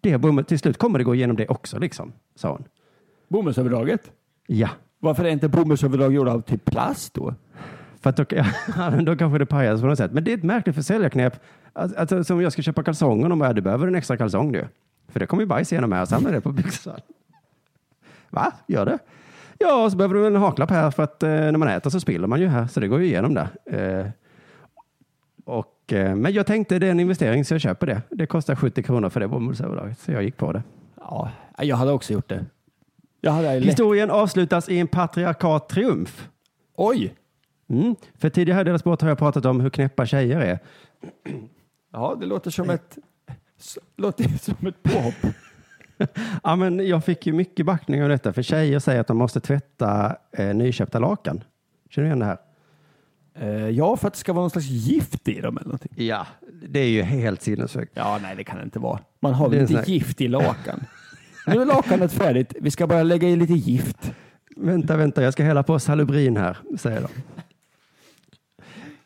[0.00, 0.48] det bommet.
[0.48, 2.64] Till slut kommer det gå igenom det också liksom, sa hon.
[3.28, 4.10] Bomullsöverdraget?
[4.46, 7.34] Ja, Varför är inte bomullsöverdrag gjorda av typ plast då?
[8.02, 8.24] För att då,
[9.02, 10.12] då kanske det pajas på något sätt.
[10.12, 11.40] Men det är ett märkligt försäljarknep.
[11.72, 14.68] Alltså, alltså, som jag ska köpa kalsonger de bara, du behöver en extra kalsong du.
[15.08, 17.00] För det kommer ju bajs igenom här och samlar det på byxan.
[18.30, 18.52] Va?
[18.66, 18.98] Gör det?
[19.58, 22.26] Ja, så behöver du en haklapp här för att eh, när man äter så spiller
[22.28, 23.48] man ju här, så det går ju igenom där.
[23.64, 24.06] Eh,
[25.44, 28.02] och, eh, men jag tänkte det är en investering så jag köper det.
[28.10, 30.62] Det kostar 70 kronor för det bomullsöverdraget, så jag gick på det.
[30.96, 32.44] Ja, jag hade också gjort det.
[33.60, 36.28] Historien avslutas i en patriarkat triumf.
[36.76, 37.14] Oj!
[37.72, 37.96] Mm.
[38.18, 40.58] För tidigare i Dela Sport har jag pratat om hur knäppa tjejer är.
[41.92, 42.98] Ja, det låter som ett,
[43.96, 45.14] låter som ett påhopp.
[46.42, 49.40] Ja, men jag fick ju mycket backning av detta, för tjejer säger att de måste
[49.40, 51.44] tvätta eh, nyköpta lakan.
[51.90, 52.38] Känner du igen det här?
[53.34, 55.92] Eh, ja, för att det ska vara någon slags gift i dem eller någonting.
[55.96, 56.26] Ja,
[56.68, 57.92] det är ju helt sinnessjukt.
[57.94, 58.98] Ja, nej, det kan det inte vara.
[59.20, 60.84] Man har väl inte här- gift i lakan?
[61.46, 62.54] nu är lakanet färdigt.
[62.60, 64.12] Vi ska bara lägga i lite gift.
[64.56, 67.08] Vänta, vänta, jag ska hälla på salubrin här, säger de.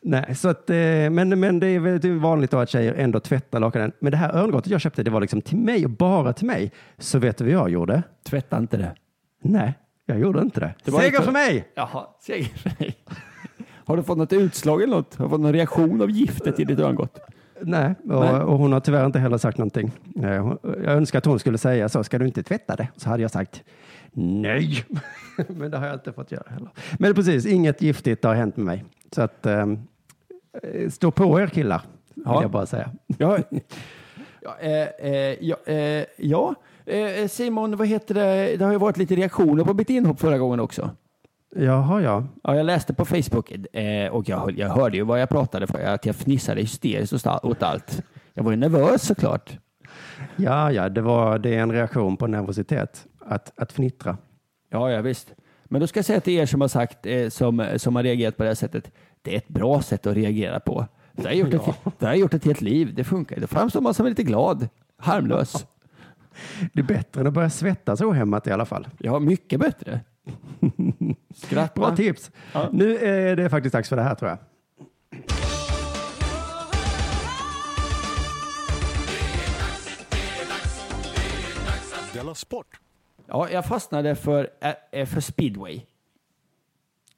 [0.01, 0.75] Nej, så att, eh,
[1.09, 3.91] men, men det är väldigt vanligt då att tjejer ändå tvättar lakanen.
[3.99, 6.71] Men det här örngottet jag köpte, det var liksom till mig och bara till mig.
[6.97, 8.03] Så vet du vad jag gjorde?
[8.29, 8.95] Tvätta inte det.
[9.43, 9.73] Nej,
[10.05, 10.73] jag gjorde inte det.
[10.83, 11.67] Det Seger inte- för mig!
[11.75, 12.95] Jaha, seger för dig.
[13.85, 15.15] Har du fått något utslag eller något?
[15.15, 17.19] Har du fått någon reaktion av giftet i ditt örngott?
[17.61, 18.29] Nej, och, Nej.
[18.33, 19.91] och hon har tyvärr inte heller sagt någonting.
[20.23, 20.23] Eh,
[20.63, 22.87] Jag önskar att hon skulle säga så, ska du inte tvätta det?
[22.95, 23.63] Så hade jag sagt
[24.11, 24.85] nej.
[25.47, 26.69] Men det har jag inte fått göra heller.
[26.99, 28.83] Men precis, inget giftigt har hänt med mig.
[29.15, 29.65] Så att eh,
[30.89, 31.81] stå på er killar,
[32.15, 32.41] vill Ja.
[32.41, 32.89] jag bara säga.
[33.17, 33.37] Ja,
[34.41, 36.55] ja, eh, eh, ja, eh, ja.
[36.85, 38.57] Eh, Simon, vad heter det?
[38.57, 40.89] Det har ju varit lite reaktioner på mitt inhopp förra gången också.
[41.55, 42.23] Jaha, ja.
[42.43, 45.79] Ja, jag läste på Facebook eh, och jag, jag hörde ju vad jag pratade för.
[45.79, 48.03] Att jag fnissade hysteriskt åt allt.
[48.33, 49.57] Jag var ju nervös såklart.
[50.35, 54.17] Ja, ja, det, var, det är en reaktion på nervositet, att, att fnittra.
[54.69, 55.33] Ja, ja visst.
[55.69, 58.37] Men då ska jag säga till er som har sagt, eh, som, som har reagerat
[58.37, 60.87] på det här sättet, det är ett bra sätt att reagera på.
[61.11, 62.93] Det har jag gjort, ett, det har jag gjort ett helt liv.
[62.95, 63.39] Det funkar.
[63.39, 65.65] Då framstår man som lite glad, harmlös.
[66.73, 68.87] Det är bättre än att börja svettas ohämmat i alla fall.
[68.97, 69.99] Ja, mycket bättre.
[71.35, 71.81] Skratta.
[71.81, 72.31] Bra tips.
[72.53, 72.69] Ja.
[72.71, 74.37] Nu är det faktiskt dags för det här tror jag.
[82.13, 82.79] Della Sport!
[83.27, 84.49] Ja, jag fastnade för,
[84.91, 85.81] eh, för speedway.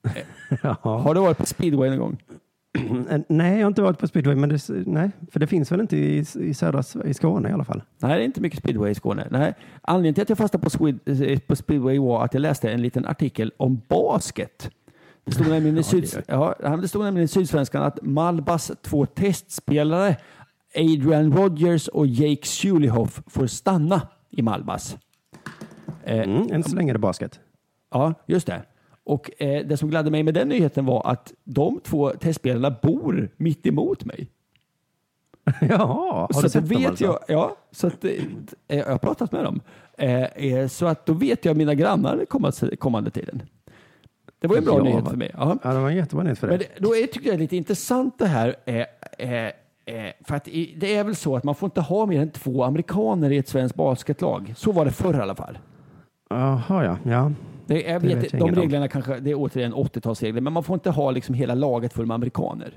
[0.64, 0.76] Ja.
[0.82, 2.18] Har du varit på speedway någon gång?
[3.10, 5.80] Eh, Nej, jag har inte varit på speedway, men det, nej, för det finns väl
[5.82, 7.82] inte i, i södra i Skåne i alla fall.
[7.98, 9.28] Nej, det är inte mycket speedway i Skåne.
[9.32, 9.54] Nej.
[9.82, 12.82] Anledningen till att jag fastnade på, Swed- eh, på speedway var att jag läste en
[12.82, 14.72] liten artikel om basket.
[15.24, 20.16] Det stod nämligen i, syd, ja, det stod nämligen i Sydsvenskan att Malbas två testspelare,
[20.76, 24.98] Adrian Rogers och Jake Suleyhoff, får stanna i Malbas.
[26.04, 27.40] Eh, Mm, än så länge är det basket.
[27.92, 28.62] Ja, just det.
[29.04, 33.30] Och eh, det som gladde mig med den nyheten var att de två testspelarna bor
[33.38, 34.28] mitt emot mig.
[35.62, 37.06] Jaha, har så du sett dem vet alltså?
[37.06, 38.12] jag, ja, så att, eh,
[38.68, 39.62] jag har pratat med dem.
[39.98, 43.42] Eh, eh, så att då vet jag mina grannar kommande, kommande tiden.
[44.40, 45.32] Det var en bra Ja, nyhet för mig.
[45.38, 45.58] Ja.
[45.64, 46.70] Ja, det var en jättebra nyhet för Men dig.
[46.76, 48.56] det, då är, tycker jag det är lite intressant det här.
[48.66, 48.76] Eh,
[49.18, 49.44] eh,
[49.86, 50.46] eh, för att
[50.78, 53.48] det är väl så att man får inte ha mer än två amerikaner i ett
[53.48, 54.54] svenskt basketlag.
[54.58, 55.58] Så var det förr i alla fall.
[56.30, 56.98] Jaha, ja.
[57.04, 57.32] ja.
[57.66, 58.62] Det, jag Det vet, jag de inget om.
[58.64, 62.06] reglerna kanske, det är återigen 80-talsregler, men man får inte ha liksom hela laget full
[62.06, 62.74] med amerikaner.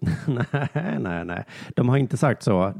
[0.26, 1.44] nej, nej, nej.
[1.74, 2.74] De har inte sagt så.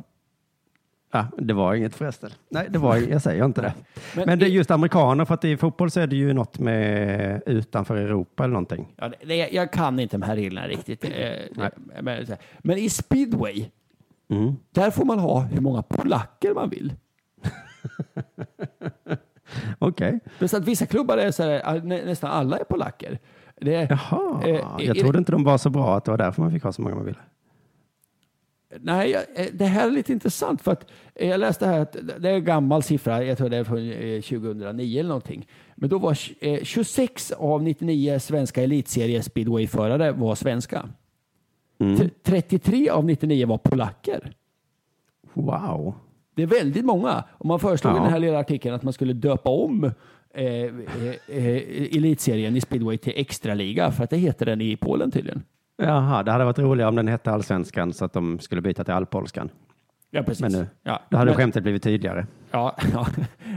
[1.12, 2.30] Ja, det var inget förresten.
[2.48, 3.72] Nej, det var, jag säger inte det.
[4.16, 6.58] Men Men, det är just amerikaner, för att i fotboll så är det ju något
[6.58, 8.94] med utanför Europa eller någonting.
[8.96, 11.04] Ja, det, jag kan inte de här reglerna riktigt.
[11.04, 11.10] Eh,
[11.54, 11.70] Nej.
[12.02, 12.26] men,
[12.58, 13.64] men i speedway,
[14.30, 14.56] Mm.
[14.70, 16.92] där får man ha hur många polacker man vill.
[19.78, 20.20] Okej.
[20.38, 23.18] Men så att vissa klubbar är så här, nä, nästan alla är polacker.
[23.60, 26.18] Det är, Jaha, eh, jag är- trodde inte de var så bra att det var
[26.18, 27.18] därför man fick ha så många man ville.
[28.80, 32.30] Nej, eh, det här är lite intressant för att eh, jag läste här att det
[32.30, 35.46] är en gammal siffra, jag tror det är från eh, 2009 eller någonting.
[35.74, 40.88] Men då var eh, 26 av 99 svenska elitserie speedwayförare var svenska.
[41.98, 44.32] T- 33 av 99 var polacker.
[45.32, 45.94] Wow.
[46.36, 47.24] Det är väldigt många.
[47.30, 48.02] Och man föreslog i Ja.
[48.02, 49.84] den här lilla artikeln att man skulle döpa om
[50.34, 50.70] eh, eh,
[51.28, 55.42] eh, elitserien i speedway till extraliga för att det heter den i Polen tydligen.
[55.82, 58.94] Jaha, det hade varit roligare om den hette Allsvenskan så att de skulle byta till
[58.94, 59.48] Allpolskan.
[60.10, 60.40] Ja, precis.
[60.40, 61.02] Men nu, ja.
[61.10, 62.26] då hade Men- skämtet blivit tydligare.
[62.50, 63.06] Ja, ja.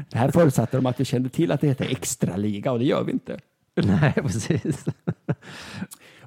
[0.09, 3.03] Det här förutsatte de att vi kände till att det heter extraliga och det gör
[3.03, 3.39] vi inte.
[3.75, 4.85] Nej, precis.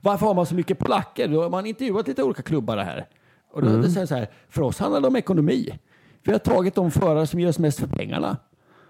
[0.00, 1.28] Varför har man så mycket polacker?
[1.28, 3.06] Då har man intervjuat lite olika klubbar här.
[3.52, 3.82] Och då Mm.
[3.82, 5.78] det så här, för oss handlar det om ekonomi.
[6.24, 8.36] Vi har tagit de förare som ger oss mest för pengarna.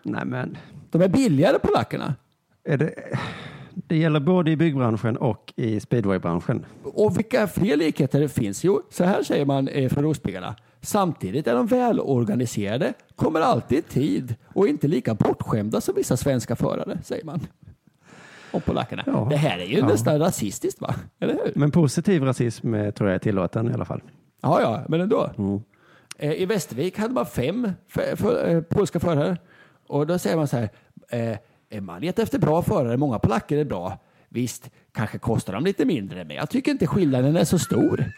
[0.03, 0.57] Nej, men
[0.90, 2.14] De är billigare polackerna.
[2.64, 2.95] är det,
[3.75, 6.64] det gäller både i byggbranschen och i speedwaybranschen.
[6.83, 8.64] Och vilka fler likheter det finns?
[8.64, 10.57] Jo, så här säger man eh, från Rospiggarna.
[10.81, 16.57] Samtidigt är de välorganiserade, kommer alltid i tid och inte lika bortskämda som vissa svenska
[16.57, 17.40] förare, säger man.
[18.53, 19.03] Om polackerna.
[19.07, 19.27] Ja.
[19.31, 19.87] Det här är ju Ja.
[19.87, 20.95] nästan rasistiskt, va?
[21.21, 21.53] Eller hur?
[21.55, 24.01] Men positiv rasism eh, tror jag är tillåten i alla fall.
[24.42, 25.31] Ja, ja, men ändå.
[25.38, 25.61] Mm.
[26.18, 29.37] Eh, I Västervik hade man fem för, för, eh, polska förare.
[29.87, 30.68] Och då säger man så här,
[31.11, 31.37] eh,
[31.70, 33.98] eh, man letar efter bra förare, många polacker är bra.
[34.29, 38.05] Visst, kanske kostar de lite mindre, men jag tycker inte skillnaden är så stor.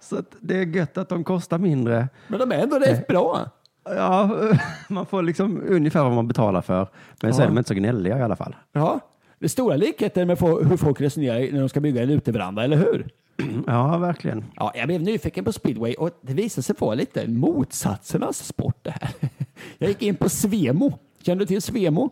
[0.00, 2.08] Så att det är gött att de kostar mindre.
[2.28, 3.50] Men de är ändå rätt bra.
[3.84, 4.30] Ja,
[4.88, 6.88] man får liksom ungefär vad man betalar för.
[7.22, 7.44] Men så Ja.
[7.44, 8.56] är de inte så gnälliga i alla fall.
[8.72, 9.00] Ja,
[9.38, 13.08] det stora likheter med hur folk resonerar när de ska bygga en uteveranda, eller hur?
[13.66, 14.44] Ja, verkligen.
[14.56, 18.90] Ja, jag blev nyfiken på speedway och det visade sig vara lite motsatsernas sport det
[18.90, 19.10] här.
[19.78, 20.98] Jag gick in på Svemo.
[21.22, 22.10] Känner du till Svemo?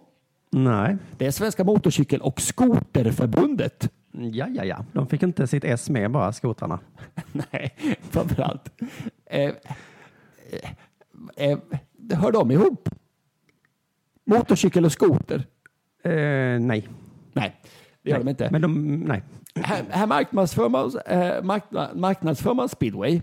[0.50, 0.96] Nej.
[1.18, 3.90] Det är Svenska Motorcykel och Skoterförbundet.
[4.12, 4.84] Ja, ja, ja.
[4.92, 6.80] De fick inte sitt S med bara, skotrarna.
[7.32, 7.74] Nej,
[8.10, 8.82] framförallt.
[9.26, 9.50] Eh,
[11.36, 11.58] eh, eh,
[12.12, 12.88] hör de ihop?
[14.24, 15.44] Motorcykel och skoter?
[16.02, 16.88] Eh, nej.
[17.32, 17.60] Nej,
[18.02, 18.24] det gör nej.
[18.24, 18.48] de inte.
[18.50, 19.22] Men de, nej.
[19.60, 23.20] Här, här marknadsför, man, eh, markna, marknadsför man speedway.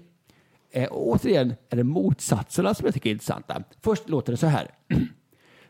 [0.71, 3.63] Eh, och återigen är det motsatserna som jag tycker är intressanta.
[3.81, 4.67] Först låter det så här.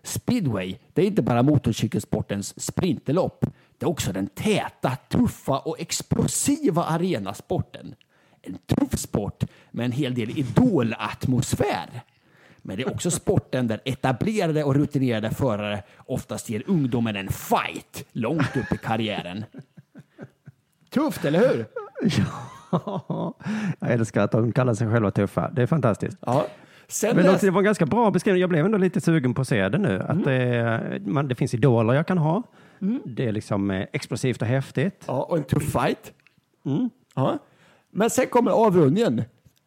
[0.04, 3.45] Speedway, det är inte bara motorcykelsportens sprinterlopp.
[3.78, 7.95] Det är också den täta, tuffa och explosiva arenasporten.
[8.41, 12.02] En tuff sport med en hel del idolatmosfär.
[12.62, 18.06] Men det är också sporten där etablerade och rutinerade förare oftast ger ungdomen en fight
[18.12, 19.45] långt upp i karriären.
[20.93, 21.65] Tufft, eller hur?
[23.80, 25.51] Jag älskar att de kallar sig själva tuffa.
[25.51, 26.17] Det är fantastiskt.
[26.21, 26.47] Ja.
[26.88, 28.41] Sen Men det var en ganska bra beskrivning.
[28.41, 29.99] Jag blev ändå lite sugen på att se det nu.
[29.99, 32.43] Att det, man, det finns idoler jag kan ha.
[33.06, 35.04] Det är liksom eh, explosivt och häftigt.
[35.08, 36.13] Ja, och en tuff fight.
[37.15, 37.39] Ja.
[37.91, 39.23] Men sen kommer avrundningen.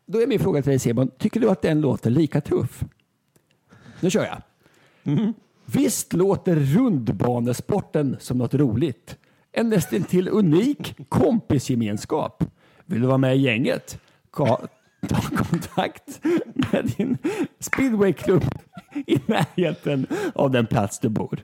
[0.07, 2.85] Då är min fråga till dig Simon, tycker du att den låter lika tuff?
[4.01, 4.43] Nu kör jag.
[5.67, 9.17] Visst låter rundbanesporten som något roligt?
[9.57, 12.45] En nästintill unik kompisgemenskap.
[12.87, 13.99] Vill du vara med i gänget?
[14.33, 14.67] Ka-
[15.09, 16.21] ta kontakt
[16.73, 17.19] med din
[17.61, 18.43] speedwayklubb
[19.07, 21.38] i närheten av den plats du bor.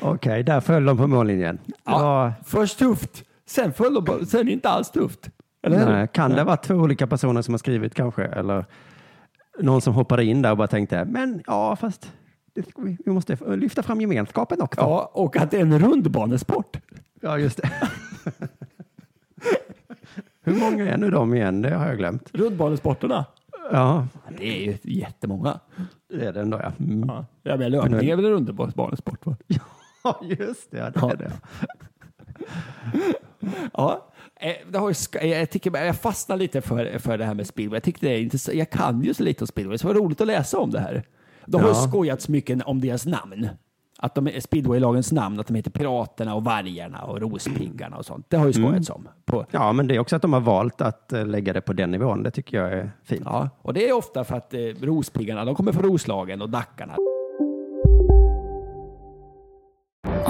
[0.00, 1.58] Okej, där föll de på mållinjen.
[1.84, 5.30] Ja, var, Först tufft, sen, föll de på, sen inte alls tufft.
[5.62, 8.24] Eller nej, kan det vara två olika personer som har skrivit kanske?
[8.24, 8.64] Eller
[9.60, 12.12] någon som hoppade in där och bara tänkte, men ja, fast
[13.04, 14.80] vi måste lyfta fram gemenskapen också.
[14.80, 16.76] Ja, och att det är en rundbanesport.
[17.20, 17.70] Ja, just det.
[20.42, 21.62] Hur många är nu de igen?
[21.62, 22.30] Det har jag glömt.
[22.32, 23.24] Rundbanesporterna.
[23.72, 24.06] Ja,
[24.38, 25.60] Det är ju jättemånga.
[26.08, 26.72] det är det ändå ja.
[26.84, 27.08] Mm.
[27.08, 29.26] Ja, ja men löpning är väl en rundbanesport?
[29.26, 29.36] Va?
[30.04, 30.76] Ja, just det.
[30.76, 31.10] det, Ja.
[31.12, 31.32] är det.
[33.72, 34.08] Ja.
[34.36, 37.46] Eh, Det har ju, sk- jag, tycker, jag fastnar lite för, för det här med
[37.46, 37.76] speedway.
[37.76, 38.56] Jag, tyckte det är intressant.
[38.58, 40.80] jag kan ju så lite om speedway, så det var roligt att läsa om det
[40.80, 41.02] här.
[41.46, 41.74] Det har Ja.
[41.74, 43.48] skojats mycket om deras namn.
[43.98, 48.26] Att de är speedwaylagens namn, att de heter Piraterna och Vargarna och Rospiggarna och sånt.
[48.28, 49.08] Det har ju skojats om.
[49.24, 51.72] På, Ja, men det är också att de har valt att eh, lägga det på
[51.72, 52.22] den nivån.
[52.22, 53.22] Det tycker jag är fint.
[53.24, 56.96] Ja, och det är ofta för att eh, Rospiggarna, de kommer från Roslagen och Dackarna.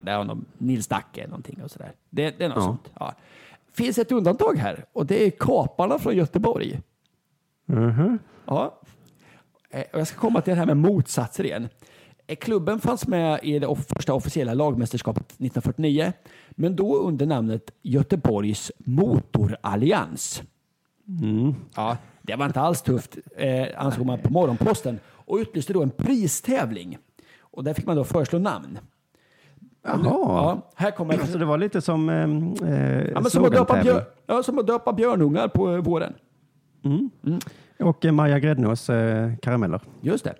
[0.00, 1.92] Där har de Nils Dacke någonting och sådär.
[2.10, 2.62] Det, det är något Ja.
[2.62, 2.90] sånt.
[2.98, 3.14] Ja.
[3.72, 6.80] finns ett undantag här och det är Kaparna från Göteborg.
[7.66, 8.18] Mhm.
[8.46, 8.80] Ja.
[9.70, 11.68] Eh, och Jag ska komma till det här med motsatser igen.
[12.26, 16.12] Eh, Klubben fanns med i det första officiella lagmästerskapet 1949,
[16.50, 20.42] men då under namnet Göteborgs Motorallians.
[21.76, 25.90] Ja, det var inte alls tufft, eh, ansåg man på Morgonposten och utlyste då en
[25.90, 26.98] pristävling.
[27.40, 28.78] Och där fick man då föreslå namn.
[29.82, 30.00] Jaha.
[30.04, 32.14] Ja, här kommer Så det var lite som eh,
[32.68, 36.14] eh, Ja, men som, att döpa björ, ja, som att döpa björnungar på eh, våren.
[37.78, 39.80] Och eh, Maja Gräddnos eh, karameller.
[40.00, 40.34] Just det.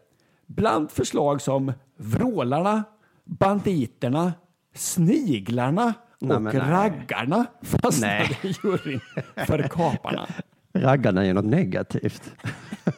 [0.46, 2.84] Bland förslag som vrålarna,
[3.24, 4.32] banditerna,
[4.74, 8.38] sniglarna Nej, och raggarna fastnade Nej.
[8.62, 9.00] juryn
[9.46, 10.26] för kaparna.
[10.72, 12.32] Raggarna är något negativt.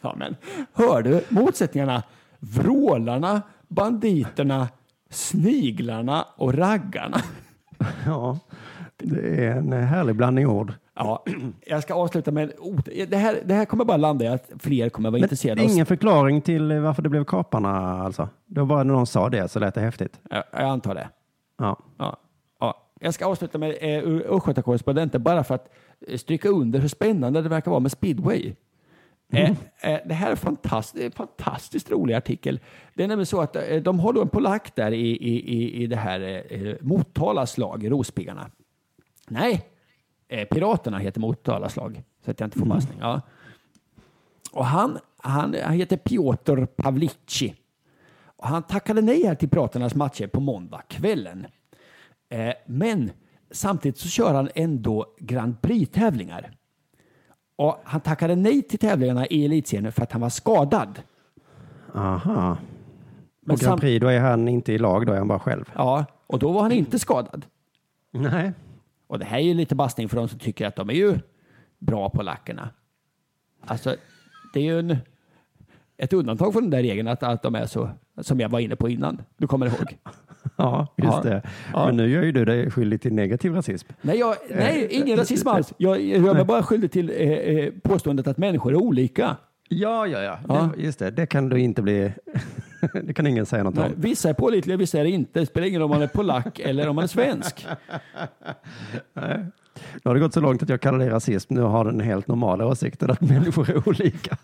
[0.00, 0.36] Ja, men
[0.72, 2.02] hör du motsättningarna?
[2.38, 4.68] Vrålarna, banditerna,
[5.10, 7.20] sniglarna och raggarna.
[8.06, 8.38] Ja,
[8.96, 10.72] det är en härlig blandning ord.
[10.94, 11.24] Ja,
[11.66, 12.52] jag ska avsluta med
[13.08, 15.86] det här, det här kommer bara landa i att fler kommer vara Men intresserade ingen
[15.86, 18.28] förklaring till varför det blev kaparna alltså?
[18.46, 20.20] Det var bara när någon sa det så lät det häftigt.
[20.30, 21.08] Jag, jag antar det.
[21.58, 21.76] Ja.
[21.98, 22.16] Ja,
[22.60, 22.74] ja.
[23.00, 25.68] Jag ska avsluta med eh, Östgötakorrespondenten bara för att
[26.16, 28.54] stryka under hur spännande det verkar vara med speedway.
[29.32, 32.60] Eh, eh, det här är en fantastiskt rolig artikel.
[32.94, 35.82] Det är nämligen så att eh, de har då en polack där i, i, i,
[35.82, 38.50] i det här eh, Motalas lag, Rospiggarna.
[39.28, 39.68] Nej,
[40.50, 42.98] Piraterna heter Motalas lag, så att jag inte får passning.
[43.00, 43.20] Ja.
[44.52, 47.54] Och han, han, han heter Piotr Pavlici.
[48.36, 51.46] Och han tackade nej här till Piraternas matcher på måndag kvällen.
[52.28, 53.10] Eh, men
[53.50, 56.57] samtidigt så kör han ändå Grand Prix-tävlingar.
[57.58, 61.02] Och han tackade nej till tävlingarna i elitserien för att han var skadad.
[61.94, 62.56] Aha.
[63.40, 65.64] Men och Grand Prix, då är han inte i lag, då är han bara själv.
[65.74, 67.46] Ja, och då var han inte skadad.
[68.10, 68.52] Nej.
[69.06, 71.18] Och det här är ju lite bastning för de som tycker att de är ju
[71.78, 72.70] bra på lackerna.
[73.66, 73.96] Alltså,
[74.54, 74.96] det är ju en,
[75.96, 77.90] ett undantag från den där regeln att, att de är så,
[78.20, 79.22] som jag var inne på innan.
[79.36, 79.98] Du kommer ihåg?
[80.56, 81.20] Ja, just Ja.
[81.22, 81.42] det.
[81.72, 81.86] Ja.
[81.86, 83.88] Men nu gör ju du dig skyldig till negativ rasism.
[84.00, 85.74] Nej, jag, nej ingen rasism alls.
[85.76, 89.36] Jag, gör mig bara skyldig till eh, eh, påståendet att människor är olika.
[89.68, 90.38] Ja, ja, ja.
[90.48, 90.70] Ja.
[90.76, 91.10] Det, just det.
[91.10, 92.12] Det kan du inte bli...
[93.02, 93.92] det kan ingen säga något Nej, om.
[93.96, 95.40] vissa är pålitliga, vissa är det inte.
[95.40, 97.66] Det spelar ingen roll om man är polack eller om man är svensk.
[99.14, 99.44] Nej.
[99.92, 101.54] Nu har det gått så långt att jag kallar det rasism.
[101.54, 104.36] Nu har den helt normala åsikten att människor är olika.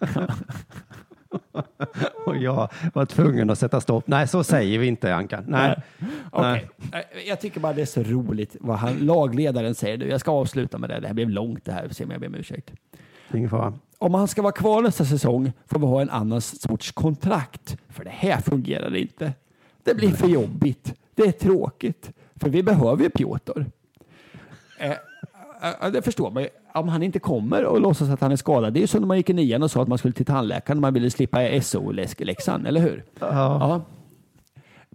[2.27, 4.07] Och jag var tvungen att sätta stopp.
[4.07, 5.45] Nej, så säger vi inte, Ankan.
[5.49, 5.83] Nej.
[6.31, 6.69] Okej.
[6.93, 9.99] Eh, Jag tycker bara det är så roligt vad han, lagledaren säger.
[10.07, 11.01] Jag ska avsluta med det.
[11.01, 11.89] Det här blev långt det här.
[11.89, 12.73] Se om jag ber om ursäkt.
[13.35, 13.73] Ingen fara.
[13.99, 17.77] Om han ska vara kvar nästa säsong får vi ha en annan sorts kontrakt.
[17.89, 19.33] För det här fungerar inte.
[19.83, 20.95] Det blir för jobbigt.
[21.15, 22.11] Det är tråkigt.
[22.37, 23.65] För vi behöver ju Piotr.
[24.79, 26.49] Eh, eh, det förstår man ju.
[26.75, 28.75] Om han inte kommer och låtsas att han är skadad.
[28.75, 30.27] Det är ju som när man gick i nian och sa att man skulle till
[30.27, 33.05] tandläkaren när man ville slippa SO-läxan, eller hur?
[33.21, 33.83] Ja.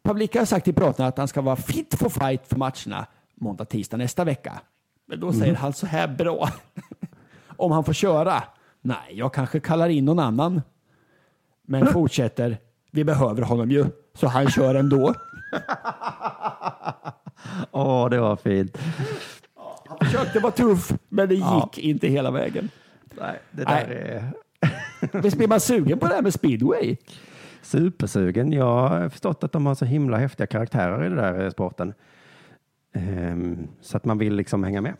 [0.01, 3.65] Pavlika har sagt till Piraterna att han ska vara fit for fight för matcherna måndag,
[3.65, 4.61] tisdag nästa vecka.
[5.07, 6.49] Men då säger han så här bra.
[7.57, 8.43] Om han får köra?
[8.81, 10.61] Nej, jag kanske kallar in någon annan.
[11.67, 12.57] Men fortsätter.
[12.91, 15.13] Vi behöver honom ju, så han kör ändå.
[17.71, 18.77] Åh, det var fint.
[19.89, 21.69] Han försökte vara tuff, men det gick Ja.
[21.75, 22.69] inte hela vägen.
[23.21, 24.31] Nej, det där är
[25.21, 26.95] Visst blir man sugen på det här med speedway?
[27.61, 28.51] supersugen.
[28.51, 31.93] Jag har förstått att de har så himla häftiga karaktärer i den där eh, sporten.
[32.95, 34.93] Ehm, så att man vill liksom hänga med.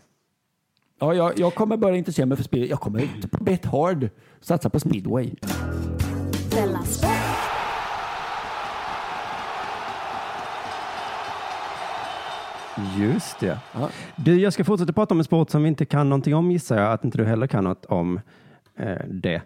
[0.99, 2.69] Ja, jag, jag kommer börja intressera mig för speedway.
[2.69, 4.10] Jag kommer på bet hard
[4.41, 5.32] satsa på speedway.
[12.97, 13.59] Just det.
[13.73, 13.89] Ja.
[14.15, 16.77] Du, jag ska fortsätta prata om en sport som vi inte kan någonting om gissar
[16.82, 18.19] jag att inte du heller kan något om
[18.77, 19.41] eh, det.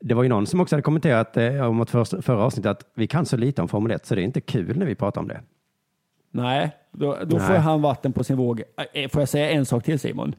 [0.00, 2.90] Det var ju någon som också hade kommenterat eh, om att för, förra avsnittet att
[2.94, 5.20] vi kan så lite om Formel 1 så det är inte kul när vi pratar
[5.20, 5.40] om det.
[6.30, 7.46] Nej, då, då Nej.
[7.46, 8.62] får han vatten på sin våg.
[8.92, 10.34] Eh, Får jag säga en sak till Simon?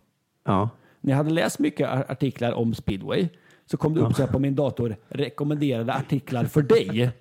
[0.45, 0.69] Ja.
[1.01, 3.27] Ni hade läst mycket ar- artiklar om speedway.
[3.71, 7.11] Så kom det upp så här på min dator, rekommenderade artiklar för dig.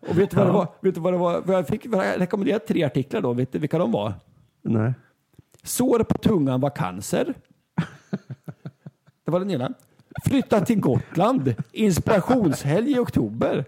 [0.00, 0.68] Och vet du vad det var?
[0.80, 1.42] Vet du vad det var?
[1.46, 3.32] Jag fick jag rekommenderat tre artiklar då.
[3.32, 4.14] Vet du vilka de var?
[4.62, 4.92] Nej.
[5.62, 7.34] Sår på tungan var cancer.
[9.24, 9.72] Det var den ena.
[10.24, 11.54] Flytta till Gotland.
[11.72, 13.64] Inspirationshelg i oktober.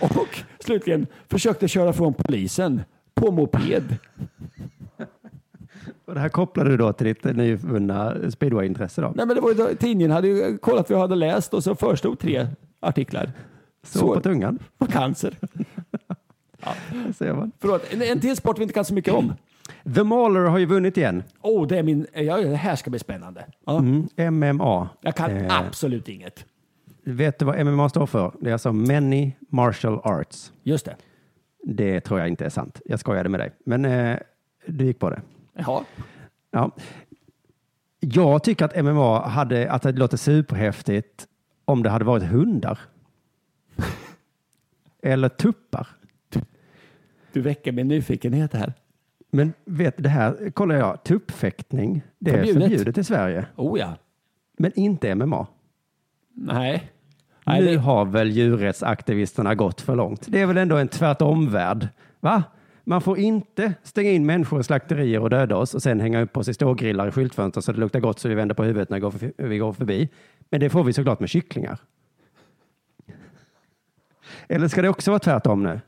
[0.00, 2.82] Och slutligen försökte köra från polisen
[3.14, 3.98] på moped.
[6.06, 9.12] Och det här kopplar du då till ditt nyvunna speedwayintresse då?
[9.14, 11.74] Nej, men det var ju tidningen hade ju kollat vad jag hade läst och så
[11.74, 12.46] förstod tre
[12.80, 13.32] artiklar.
[13.82, 14.58] Så på tungan?
[14.78, 15.38] På cancer.
[17.06, 17.52] Det ser man.
[17.60, 19.32] Förlåt, en, en till sport vi inte kan så mycket om.
[19.94, 21.22] The Mauler har ju vunnit igen.
[21.42, 22.06] Oh, det är min...
[22.12, 23.46] Ja, det här ska bli spännande.
[23.66, 23.78] Ja.
[23.78, 24.08] Mm,
[24.56, 24.88] MMA.
[25.00, 26.44] Jag kan Eh, absolut inget.
[27.04, 28.32] Vet du vad MMA står för?
[28.40, 30.52] Det är alltså Many Martial Arts.
[30.62, 30.96] Just det.
[31.64, 32.80] Det tror jag inte är sant.
[32.84, 33.50] Jag skojade med dig.
[33.64, 34.16] Men eh,
[34.66, 35.20] du gick på det.
[35.56, 35.84] Ja.
[36.50, 36.70] Ja.
[38.00, 41.26] Jag tycker att MMA hade, att det låter superhäftigt
[41.64, 42.78] om det hade varit hundar.
[45.02, 45.86] Eller tuppar.
[47.32, 48.72] Du väcker min nyfikenhet här.
[49.30, 52.62] Men vet det här kollar jag, tuppfäktning, det är Förbjudet.
[52.62, 53.46] förbjudet, i Sverige.
[53.56, 53.94] Oh ja.
[54.58, 55.46] Men inte MMA.
[56.34, 56.90] Nej.
[57.46, 60.26] Nej, nu det- har väl djurrättsaktivisterna gått för långt.
[60.28, 61.88] Det är väl ändå en tvärtomvärld?
[62.20, 62.42] Va?
[62.88, 66.36] Man får inte stänga in människor i slakterier och döda oss och sen hänga upp
[66.36, 69.48] oss i stågrillar i skyltfönster så det luktar gott så vi vänder på huvudet när
[69.48, 70.08] vi går förbi-.
[70.50, 71.78] Men det får vi såklart med kycklingar.
[74.48, 75.80] Eller ska det också vara tvärtom nu?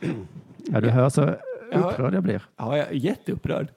[0.66, 1.22] Ja, du hör så
[1.72, 2.42] upprörd jag blir.
[2.56, 3.68] Ja, jag är jätteupprörd.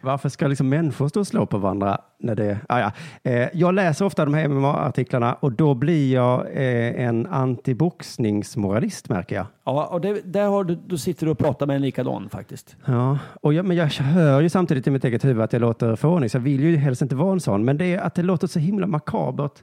[0.00, 2.00] Varför ska liksom människor stå och slå på varandra?
[2.18, 2.92] När det, ah, ja.
[3.22, 9.36] eh, jag läser ofta de här MMA-artiklarna och då blir jag eh, en antiboxningsmoralist märker
[9.36, 9.46] jag.
[9.64, 12.76] Ja, och det, där har du, du sitter du och pratar med en likadan faktiskt.
[12.84, 15.96] Ja, och jag, men jag hör ju samtidigt i mitt eget huvud att jag låter
[15.96, 17.64] fånig, så jag vill ju helst inte vara en sån.
[17.64, 19.62] Men det är att det låter så himla makabert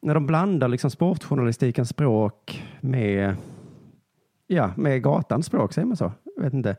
[0.00, 3.36] när de blandar liksom sportjournalistikens språk med,
[4.46, 6.12] ja, med gatans språk, säger man så?
[6.36, 6.76] Jag vet inte.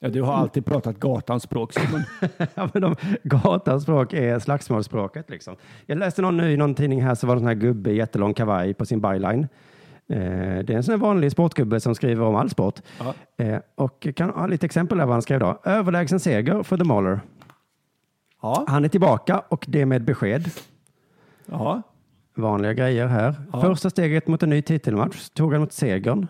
[0.00, 2.02] Ja, du har alltid pratat gatans språk Simon.
[2.54, 5.30] ja, men de, gatans språk är slagsmålsspråket.
[5.30, 5.56] Liksom.
[5.86, 7.96] Jag läste någon, i någon tidning här så var det en sån här gubbe i
[7.96, 9.48] jättelång kavaj på sin byline.
[10.08, 12.80] Eh, det är en sån här vanlig sportgubbe som skriver om all sport.
[13.36, 15.60] Eh, och kan ha lite exempel där vad han skrev då.
[15.64, 17.20] Överlägsen seger för The Mauler.
[18.42, 18.64] Ja.
[18.68, 20.50] Han är tillbaka och det med besked.
[21.46, 21.82] Ja.
[22.34, 23.34] Vanliga grejer här.
[23.52, 23.60] Ja.
[23.60, 26.26] Första steget mot en ny titelmatch tog han mot segern.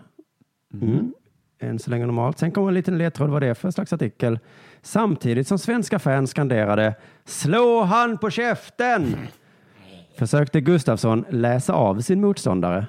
[0.73, 1.13] Mm.
[1.59, 2.37] Än så länge normalt.
[2.37, 4.39] Sen kommer en liten ledtråd vad det är för slags artikel.
[4.81, 6.95] Samtidigt som svenska fans skanderade
[7.25, 9.15] Slå han på käften!
[10.17, 12.85] Försökte Gustafsson läsa av sin motståndare.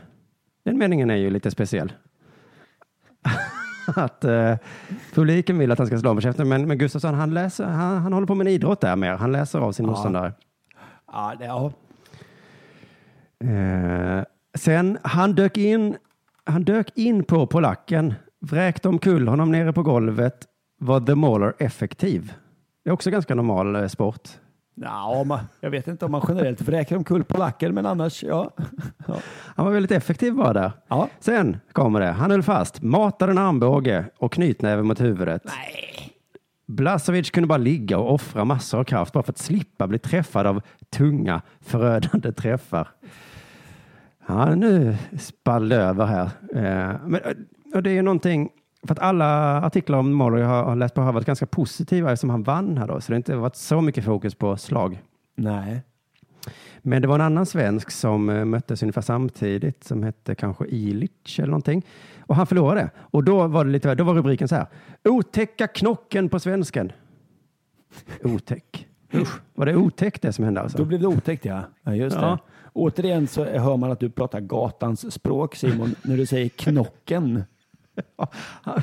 [0.65, 1.93] Den meningen är ju lite speciell.
[3.97, 4.55] att eh,
[5.15, 8.13] publiken vill att han ska slå på käften, men, men Gustafsson han, läser, han, han
[8.13, 9.13] håller på med en idrott där mer.
[9.13, 9.91] Han läser av sin Ja.
[9.91, 10.33] motståndare.
[11.13, 11.73] Ja, det, ja.
[13.45, 15.97] Eh, sen han dök in,
[16.45, 20.47] han dök in på polacken, vräkte omkull honom nere på golvet,
[20.79, 22.33] var The Mauler effektiv.
[22.85, 24.29] Det är också ganska normal eh, sport.
[24.75, 28.51] Ja, man, jag vet inte om man generellt vräker omkull polacker, men annars, ja.
[29.07, 29.17] ja.
[29.57, 30.73] Han var väldigt effektiv bara där.
[30.89, 31.09] Ja.
[31.21, 35.43] Sen kommer det, han höll fast, matade en armbåge och knytnäve mot huvudet.
[35.45, 36.13] Nej.
[36.67, 40.47] Blasovic kunde bara ligga och offra massor av kraft bara för att slippa bli träffad
[40.47, 42.89] av tunga, förödande träffar.
[44.27, 46.31] Ja, nu spall över här.
[46.55, 47.33] Eh, Men, eh,
[47.75, 48.51] och det är någonting,
[48.87, 52.31] för att alla artiklar om jag har, har läst på har varit ganska positiva eftersom
[52.31, 55.03] han vann här då, så det har inte varit så mycket fokus på slag.
[55.37, 55.83] Nej.
[56.83, 61.39] Men det var en annan svensk som eh, möttes ungefär samtidigt som hette kanske Ilic
[61.39, 61.87] eller någonting.
[62.21, 62.91] Och han förlorade.
[62.99, 64.67] Och då var, det lite, då var rubriken så här.
[65.05, 66.93] Otäcka knocken på svensken.
[68.25, 68.87] Otäck.
[69.15, 70.79] Usch, var det otäckt det som hände alltså?
[70.79, 71.63] Då blev det otäckt, ja.
[71.83, 72.23] ja just Ja.
[72.23, 72.39] det.
[72.73, 77.45] Återigen så hör man att du pratar gatans språk, Simon, när du säger knocken.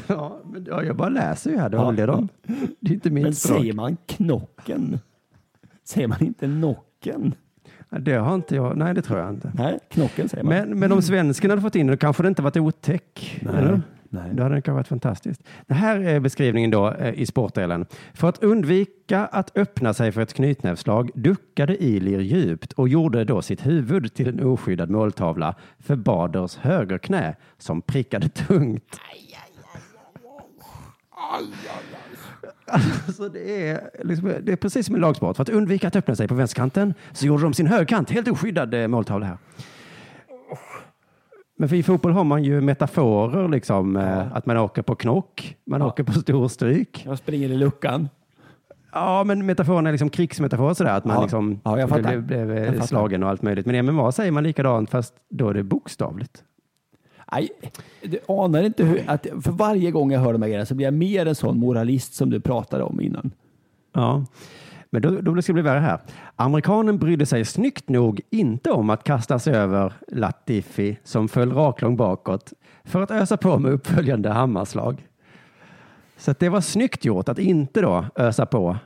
[0.07, 1.70] Ja, men ja, jag bara läser ju här.
[1.70, 1.88] Det var Ja.
[1.89, 2.28] väl det de...
[2.80, 3.59] Det är inte mitt Men språk.
[3.59, 4.99] säger man knocken?
[5.84, 7.36] Säger man inte nocken?
[7.99, 8.78] Det har inte jag.
[8.78, 9.51] Nej, det tror jag inte.
[9.55, 10.53] Nej, knocken säger man.
[10.53, 13.39] Men, men om svensken hade fått in det, kanske det inte varit otäck.
[13.45, 13.82] Nej, eller?
[14.09, 14.29] Nej.
[14.33, 15.43] Då hade det kanske varit fantastiskt.
[15.67, 17.85] Det här är beskrivningen då eh, i sportdelen.
[18.13, 23.41] För att undvika att öppna sig för ett knytnävslag duckade Ilir djupt och gjorde då
[23.41, 28.99] sitt huvud till en oskyddad måltavla för Baders högerknä som prickade tungt.
[32.69, 35.35] Alltså det, är, liksom, det är precis som en lagsport.
[35.35, 38.73] För att undvika att öppna sig på vänsterkanten så gjorde de sin högerkant helt oskyddad
[38.73, 39.37] eh, måltavla här.
[41.57, 45.55] Men för i fotboll har man ju metaforer, liksom, eh, att man åker på knock,
[45.65, 47.03] man åker på storstryk.
[47.05, 48.09] Jag springer i luckan.
[48.91, 51.21] Ja, men metaforen är liksom krigsmetafor sådär, att man Ja.
[51.21, 53.65] liksom Ja, jag blev, blev Jag eh, slagen och allt möjligt.
[53.65, 56.43] Men i MMA säger man likadant, fast då är det bokstavligt.
[57.31, 57.49] Nej,
[58.03, 60.85] du anar inte hur, att för varje gång jag hör de här grejerna så blir
[60.87, 63.31] jag mer en sån moralist som du pratade om innan.
[63.93, 64.25] Ja,
[64.89, 65.99] men då, då ska det bli värre här.
[66.35, 71.95] Amerikanen brydde sig snyggt nog inte om att kasta sig över Latifi som föll raklång
[71.97, 75.07] bakåt för att ösa på med uppföljande hammarslag.
[76.17, 78.77] Så det var snyggt gjort att inte då ösa på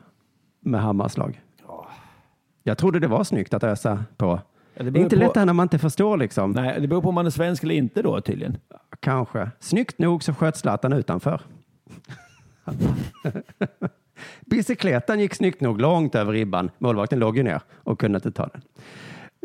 [0.60, 1.42] med hammarslag.
[2.64, 4.40] Jag trodde det var snyggt att ösa på.
[4.74, 6.52] Ja, det, beror är inte på- lätt det när man inte förstår liksom.
[6.52, 8.58] Nej, det beror på om man är svensk eller inte då tydligen.
[9.00, 9.52] Kanske.
[9.60, 11.42] Snyggt nog så sköt Zlatan utanför.
[14.42, 16.72] Bicykletan gick snyggt nog långt över ribban.
[16.78, 18.62] Målvakten låg ju ner och kunde inte ta den.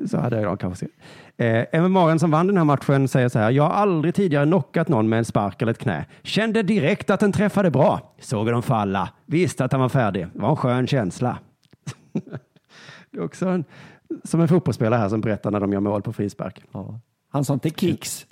[0.09, 0.95] Så hade jag kanske sett.
[1.37, 3.51] Eh, MMA som vann den här matchen säger så här.
[3.51, 6.07] Jag har aldrig tidigare knockat någon med en spark eller ett knä.
[6.23, 8.15] Kände direkt att den träffade bra.
[8.21, 9.09] Såg dem falla.
[9.27, 10.27] Visste att han var färdig.
[10.33, 11.39] Det var en skön känsla.
[13.11, 13.65] det är också en,
[14.25, 16.63] som en fotbollsspelare här som berättar när de gör mål på frispark.
[17.29, 18.27] Han sa inte kicks.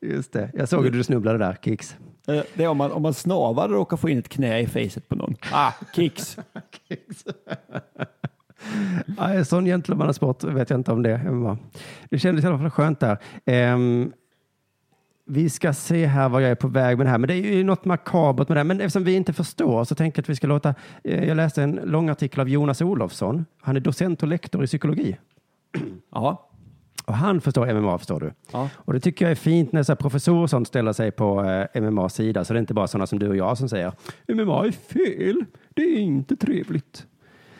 [0.00, 0.50] Just det.
[0.54, 1.58] Jag såg hur du snubblade där.
[1.62, 1.96] Kicks.
[2.28, 4.66] Eh, Det är om man, om man snavar och råkar få in ett knä i
[4.66, 5.36] facet på någon.
[5.52, 6.36] Ah, kicks.
[9.18, 11.56] Nej, sån gentlemannasport vet jag inte om det är.
[12.10, 13.18] Det kändes i alla fall skönt där.
[13.44, 14.12] Ehm,
[15.26, 17.54] vi ska se här vad jag är på väg med det här, men det är
[17.56, 18.64] ju något makabert med det här.
[18.64, 20.74] Men eftersom vi inte förstår så tänker jag att vi ska låta...
[21.04, 23.44] eh, jag läste en lång artikel av Jonas Olofsson.
[23.60, 25.16] Han är docent och lektor i psykologi.
[26.12, 26.50] Ja.
[27.04, 28.32] Och han förstår MMA, förstår du.
[28.52, 28.68] Ja.
[28.74, 31.82] Och det tycker jag är fint när så professorer och sånt ställer sig på eh,
[31.82, 32.44] MMAs sida.
[32.44, 33.92] Så det är inte bara sådana som du och jag som säger
[34.28, 35.44] MMA är fel.
[35.74, 37.06] Det är inte trevligt.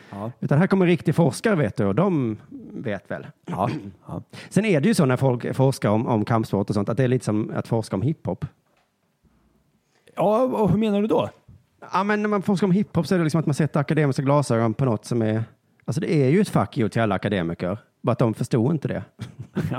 [0.09, 0.31] Ja.
[0.39, 2.37] Utan här kommer riktig forskare vet du och de
[2.73, 3.27] vet väl.
[3.45, 3.69] Ja.
[4.07, 4.21] ja.
[4.49, 7.03] Sen är det ju så när folk forskar om, om kampsport och sånt att det
[7.03, 8.45] är lite som att forska om hiphop.
[10.15, 11.29] Ja, och hur menar du då?
[11.93, 14.21] Ja, men när man forskar om hiphop så är det liksom att man sätter akademiska
[14.21, 15.43] glasögon på något som är...
[15.85, 17.77] Alltså det är ju ett fuck you till alla akademiker.
[18.05, 19.03] Bara att de förstod inte det.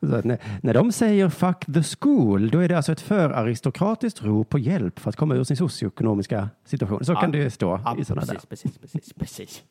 [0.00, 4.48] När, när de säger fuck the school, då är det alltså ett för aristokratiskt rop
[4.48, 7.04] på hjälp för att komma ur sin socioekonomiska situation.
[7.04, 7.20] Så Ja.
[7.20, 8.34] kan det stå Ja, i sådana där.
[8.48, 9.62] precis, precis, precis, precis.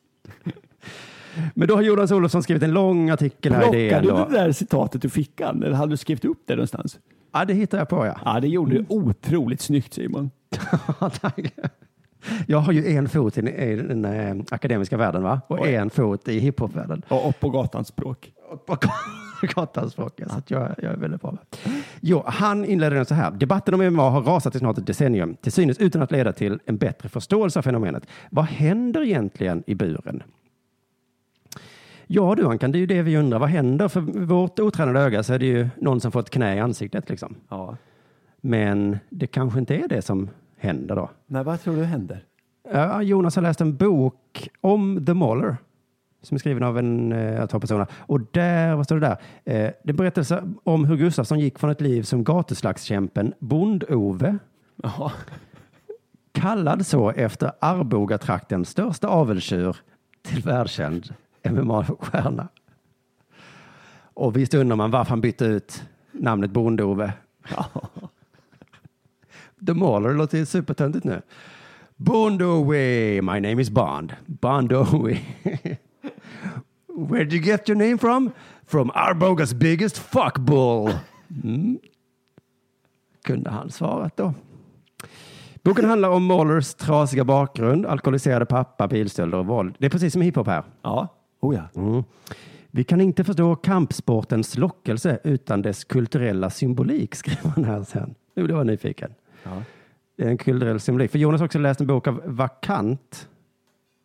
[1.54, 4.04] Men då har Jonas Olofsson skrivit en lång artikel här i Plockade DN.
[4.04, 4.26] du Då.
[4.30, 7.00] det där citatet ur fickan eller hade du skrivit upp det någonstans?
[7.34, 8.18] Ja, det hittar jag på ja.
[8.26, 10.32] Ja, det gjorde du otroligt snyggt Simon.
[11.22, 11.54] Tack.
[12.48, 15.42] Jag har ju en fot i den, i den eh, akademiska världen va?
[15.48, 15.76] och Oj.
[15.76, 17.02] en fot i hiphopvärlden.
[17.08, 18.32] Och, och på gatans språk.
[18.66, 18.78] På
[19.56, 20.14] gatans språk.
[20.16, 21.32] ja, Så att jag, jag är väldigt bra.
[21.32, 21.74] med.
[22.02, 23.32] Jo, han inledde den så här.
[23.32, 26.60] Debatten om MMA har rasat i snart ett decennium, till synes utan att leda till
[26.66, 28.04] en bättre förståelse av fenomenet.
[28.30, 30.24] Vad händer egentligen i buren?
[32.08, 33.40] Ja du Ankan, det är ju det vi undrar.
[33.40, 33.88] Vad händer?
[33.88, 37.10] För vårt otränade öga så är det ju någon som får ett knä i ansiktet.
[37.10, 37.36] Liksom.
[37.50, 37.78] Ja.
[38.42, 41.10] Men det kanske inte är det som händer då.
[41.26, 42.24] Nej, vad tror du händer?
[43.04, 45.58] Jonas har läst en bok om The Mauler
[46.22, 47.88] som är skriven av en eh, av två personer.
[47.94, 49.66] Och där, vad står det där?
[49.66, 50.32] Eh, det berättas
[50.64, 54.38] om hur Gustafsson gick från ett liv som gatuslagskämpen Bond-Ove,
[54.84, 55.12] Ja.
[56.32, 59.78] kallad så efter Arbogatraktens största avelstjur
[60.22, 62.48] till världskänd MMA-stjärna.
[64.14, 67.14] Och visst undrar man varför han bytte ut namnet Bond-Ove.
[69.66, 71.22] The Mauler låter supertöntigt nu.
[71.96, 74.16] Bond-Ove, my name is Bond.
[74.26, 75.20] Bond-Ove.
[76.88, 78.32] Where did you get your name from?
[78.68, 80.92] From Arbogas biggest fuckbull.
[81.44, 81.80] Mm.
[83.24, 84.34] Kunde han svarat då.
[85.64, 89.76] Boken handlar om Maulers trasiga bakgrund, alkoholiserade pappa, bilstölder och våld.
[89.80, 90.64] Det är precis som hiphop här.
[90.82, 91.08] Ja.
[91.40, 91.82] Oh ja.
[91.82, 92.04] Mm.
[92.72, 98.16] Vi kan inte förstå kampsportens lockelse utan dess kulturella symbolik, skriver han här sen.
[98.36, 99.14] Nu blev jag nyfiken.
[99.44, 99.64] Ja.
[100.16, 101.12] Det är en kulturell symbolik.
[101.12, 103.28] För Jonas har också läst en bok av Vakant.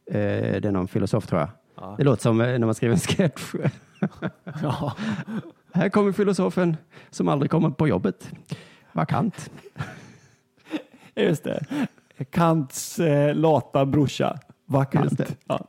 [0.06, 1.48] Eh, det är någon filosof tror jag.
[1.74, 1.94] Ja.
[1.98, 3.54] Det låter som eh, när man skriver en sketch.
[4.62, 4.96] Ja.
[5.72, 6.76] Här kommer filosofen
[7.10, 8.30] som aldrig kommer på jobbet.
[8.92, 9.50] Vakant.
[11.14, 11.64] Just det.
[12.30, 14.38] Kants eh, lata brorsa.
[14.66, 15.36] Vakant.
[15.46, 15.66] Ja.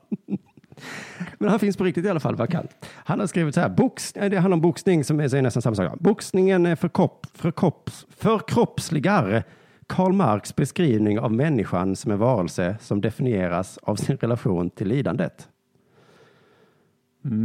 [1.37, 2.71] Men han finns på riktigt i alla fall, Vakant.
[2.93, 5.99] Han har skrivit så här, box, det handlar om boxning som är, nästan samma sak.
[5.99, 9.43] Boxningen är för, kropp, för, kropps, för kroppsligar
[9.87, 15.49] Karl Marx beskrivning av människan som en varelse som definieras av sin relation till lidandet.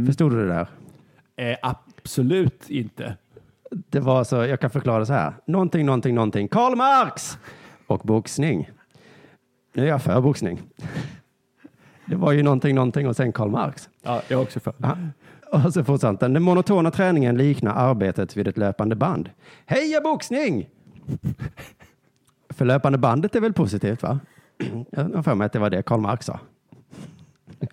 [0.05, 0.67] Förstod du det där?
[1.35, 3.17] Eh, absolut inte.
[3.71, 5.33] Det var så, jag kan förklara så här.
[5.45, 6.47] Någonting, någonting, någonting.
[6.47, 7.37] Karl Marx!
[7.87, 8.69] Och boxning.
[9.73, 10.61] Nu är jag för boxning.
[12.09, 13.89] Det var ju någonting, någonting och sen Karl Marx.
[14.01, 14.73] Ja, jag också för.
[14.77, 14.97] Ja.
[15.51, 16.27] Och så fortsatte.
[16.27, 19.29] Den monotona träningen liknar arbetet vid ett löpande band.
[19.65, 20.69] Heja boxning!
[22.49, 24.19] För löpande bandet är väl positivt va?
[24.89, 26.39] Jag har för mig att det var det Karl Marx sa.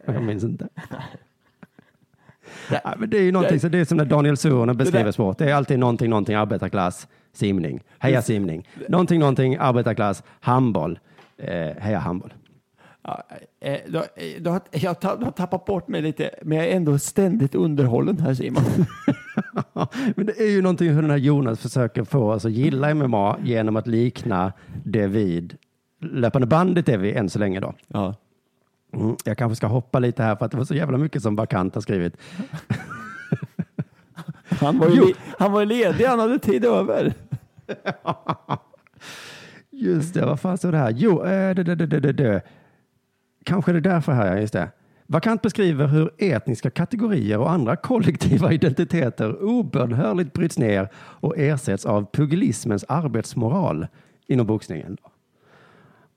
[0.07, 0.69] Jag minns inte.
[2.71, 5.39] Ja, men det är ju någonting, så det är som när Daniel Suhonen beskriver sport.
[5.39, 7.81] Det är alltid någonting, någonting, arbetarklass, simning.
[7.99, 8.69] Heja simning.
[8.89, 10.99] Någonting, någonting, arbetarklass, handboll.
[11.37, 12.33] Eh, heja handboll.
[13.09, 13.23] Ja,
[13.61, 14.05] eh, då, eh,
[14.41, 18.35] då, har- jag har tappat bort mig lite, men jag är ändå ständigt underhållen här
[18.35, 18.63] Simon.
[20.17, 23.37] Men det är ju någonting hur den här Jonas försöker få oss att gilla MMA
[23.43, 24.53] genom att likna
[24.85, 25.57] det vid
[26.01, 27.75] löpande bandet är vi än så länge då.
[27.89, 28.15] Ja.
[28.95, 31.37] Mm, jag kanske ska hoppa lite här för att det var så jävla mycket som
[31.37, 32.17] Bakant har skrivit.
[34.49, 37.15] Han var ju han var ledig, han hade tid över.
[39.71, 40.91] Just det, vad fan står det här?
[40.97, 42.43] Jo, eh, det, det, det, det, det, det
[43.47, 44.71] kanske är det därför här, just det.
[45.07, 52.07] Vakant beskriver hur etniska kategorier och andra kollektiva identiteter obönhörligt bryts ner och ersätts av
[52.13, 53.87] pugilismens arbetsmoral
[54.27, 54.97] inom boxningen.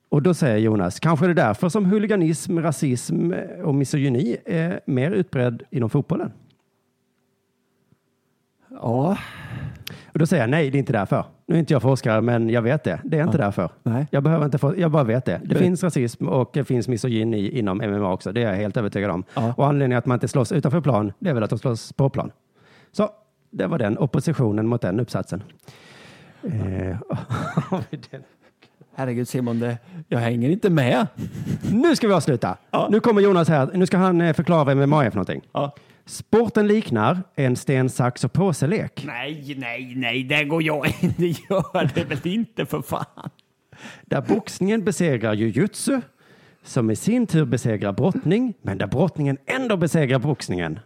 [0.08, 3.32] Och då säger Jonas, kanske är det därför som huliganism, rasism
[3.64, 6.32] och misogyni är mer utbredd inom fotbollen.
[8.68, 9.18] Ja.
[10.12, 11.24] Och då säger jag nej, det är inte därför.
[11.46, 13.00] Nu är inte jag forskare, men jag vet det.
[13.04, 13.70] Det är inte därför.
[13.82, 14.06] Nej.
[14.10, 15.40] Jag behöver inte få, jag bara vet det.
[15.44, 18.32] Det Men- finns rasism och det finns misogyni inom MMA också.
[18.32, 19.24] Det är jag helt övertygad om.
[19.34, 19.54] Ja.
[19.56, 22.08] Och anledningen att man inte slåss utanför plan, det är väl att de slåss på
[22.10, 22.30] plan.
[22.92, 23.10] Så
[23.50, 25.42] det var den oppositionen mot den uppsatsen.
[26.42, 26.96] Eh,
[27.90, 28.22] vi den?
[28.94, 29.78] Herregud Simon, det,
[30.08, 31.06] jag hänger inte med.
[31.72, 32.56] nu ska vi avsluta.
[32.70, 32.88] Ja.
[32.90, 33.70] Nu kommer Jonas här.
[33.74, 35.40] Nu ska han eh, förklara vad MMA är för någonting.
[35.52, 35.74] Ja.
[36.10, 39.04] Sporten liknar en sten, sax och påse-lek.
[39.06, 41.14] Nej, nej, nej, det går jag in.
[41.16, 43.30] Det gör det väl inte för fan.
[44.02, 46.00] Där boxningen besegrar jujutsu,
[46.62, 50.78] som i sin tur besegrar brottning, men där brottningen ändå besegrar boxningen.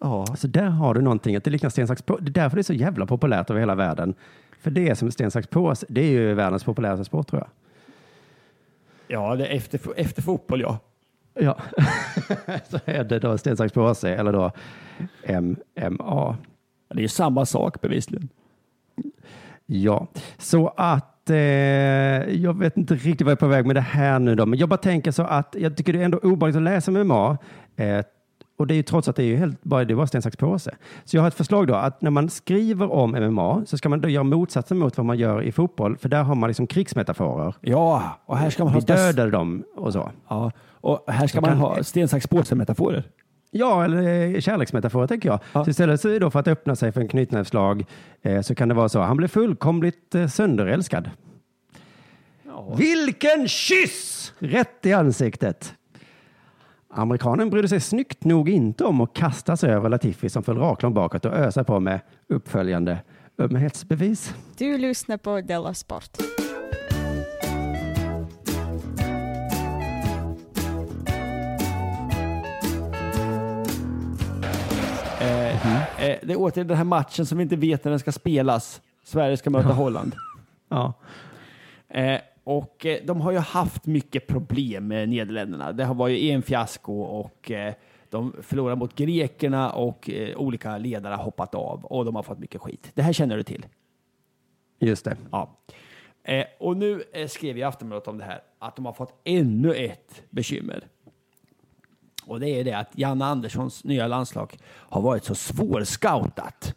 [0.00, 0.26] Ja.
[0.36, 2.16] Så där har du någonting, att det liknar sten, sax, på.
[2.16, 4.14] Det är därför det är så jävla populärt över hela världen.
[4.60, 5.86] För det är som sten, sax, påse.
[5.88, 7.50] Det är ju världens populäraste sport tror jag.
[9.08, 10.78] Ja, det är efter, efter fotboll ja.
[11.34, 11.58] Ja,
[12.68, 14.52] så är det då sten, sax, påse eller då
[15.40, 16.36] MMA.
[16.88, 18.28] Det är ju samma sak bevisligen.
[19.66, 20.06] Ja,
[20.38, 24.18] så att eh, jag vet inte riktigt vad jag är på väg med det här
[24.18, 26.62] nu då, men jag bara tänker så att jag tycker det är ändå obehagligt att
[26.62, 27.38] läsa MMA.
[27.76, 28.04] Eh,
[28.60, 30.22] och det är ju trots att det är ju helt bara, det är bara sten,
[30.22, 30.74] sax, påse.
[31.04, 34.00] Så jag har ett förslag då att när man skriver om MMA så ska man
[34.00, 37.54] då göra motsatsen mot vad man gör i fotboll, för där har man liksom krigsmetaforer.
[37.60, 38.86] Ja, och här ska man Vi ha...
[38.86, 40.10] spec- dödade dem och så.
[40.28, 43.04] Ja, och här ska Så man kan- ha sten, sax, påse-metaforer.
[43.50, 45.40] Ja, eller eh, kärleksmetaforer tänker jag.
[45.52, 45.64] Ja.
[45.64, 47.84] Så istället så då för att öppna sig för en knytnävslag
[48.22, 49.00] eh, så kan det vara så.
[49.00, 51.10] Han blev fullkomligt eh, sönderälskad.
[52.76, 54.32] Vilken kyss!
[54.38, 55.74] Rätt i ansiktet.
[56.92, 60.94] Amerikanen brydde sig snyggt nog inte om att kasta sig över Latifi som föll raklång
[60.94, 62.98] bakåt och ösa på med uppföljande
[63.38, 64.34] ömhetsbevis.
[64.58, 66.18] Du lyssnar på Della Sport.
[75.20, 78.12] Eh, eh, det är återigen den här matchen som vi inte vet när den ska
[78.12, 78.80] spelas.
[79.04, 80.14] Sverige ska möta Holland.
[80.68, 80.92] Ja.
[81.88, 85.72] Eh, och eh, de har ju haft mycket problem med Nederländerna.
[85.72, 87.74] Det har varit en fiasko och eh,
[88.10, 92.38] de förlorar mot grekerna och eh, olika ledare har hoppat av och de har fått
[92.38, 92.90] mycket skit.
[92.94, 93.66] Det här känner du till?
[94.78, 95.16] Just det.
[95.30, 95.56] Ja.
[96.58, 100.22] Och nu skrev jag i Aftonbladet om det här att de har fått ännu ett
[100.30, 100.84] bekymmer.
[102.26, 106.74] Och det är det att Janne Anderssons nya landslag har varit så svårscoutat.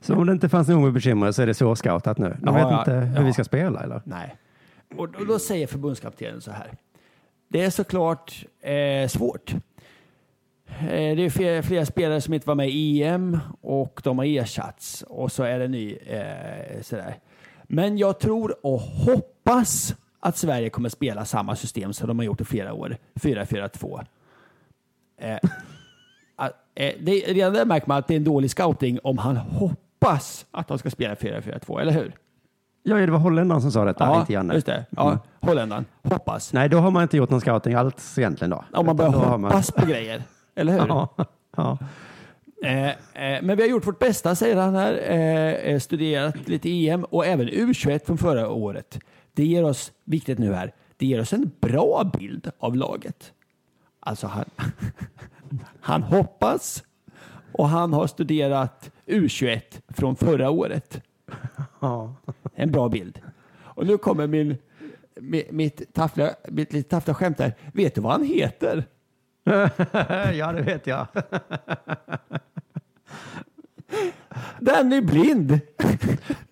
[0.00, 2.36] Så om det inte fanns nog med bekymmer så är det så scoutat nu.
[2.40, 3.22] De Ja, vet inte hur ja.
[3.22, 4.02] vi ska spela eller?
[4.04, 4.36] Nej.
[4.96, 6.72] Och, och då säger förbundskaptenen så här.
[7.48, 9.54] Det är såklart eh, svårt.
[10.80, 14.24] Eh, det är flera, flera spelare som inte var med i EM och de har
[14.24, 17.18] ersatts och så är det ny eh, sådär.
[17.64, 22.40] Men jag tror och hoppas att Sverige kommer spela samma system som de har gjort
[22.40, 22.96] i flera år.
[23.14, 24.04] 4-4-2.
[25.20, 25.50] Eh, att, eh,
[26.74, 30.68] det, redan där märker man att det är en dålig scouting om han hoppas att
[30.68, 32.12] de ska spela 4-4-2, eller hur?
[32.82, 34.54] Ja, det var holländaren som sa detta, inte Janne.
[34.54, 34.84] just det.
[34.90, 35.18] Ja, Mm.
[35.40, 35.84] holländaren.
[36.02, 36.52] Hoppas.
[36.52, 38.64] Nej, då har man inte gjort någon scouting alls egentligen då.
[38.72, 40.22] Om man börjar hoppas på grejer.
[40.54, 40.78] Eller hur?
[40.88, 41.08] Ja,
[41.56, 41.78] ja.
[42.64, 45.00] Eh, eh, men vi har gjort vårt bästa, säger han här.
[45.08, 48.98] Eh, eh, studerat lite EM och även U21 från förra året.
[49.32, 53.32] Det ger oss, viktigt nu här, det ger oss en bra bild av laget.
[54.00, 54.44] Alltså han,
[55.80, 56.84] han hoppas
[57.52, 61.02] och han har studerat U21 från förra året.
[61.80, 62.14] Ja.
[62.54, 63.20] En bra bild.
[63.56, 64.56] Och nu kommer min,
[65.20, 67.54] mi- mitt, taffliga, mitt lite taffliga skämt där.
[67.72, 68.84] Vet du vad han heter?
[70.34, 71.06] ja, det vet jag.
[74.60, 75.60] Danny Blind!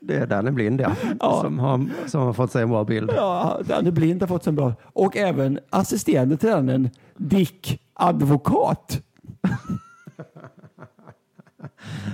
[0.00, 1.40] Det är Danny Blind, ja.
[1.42, 3.11] Som, har, som har fått sig en bra bild.
[3.16, 4.72] Ja, Danny Blind har fått sig en bra.
[4.82, 9.03] Och även assisterande tränaren Dick Advokat.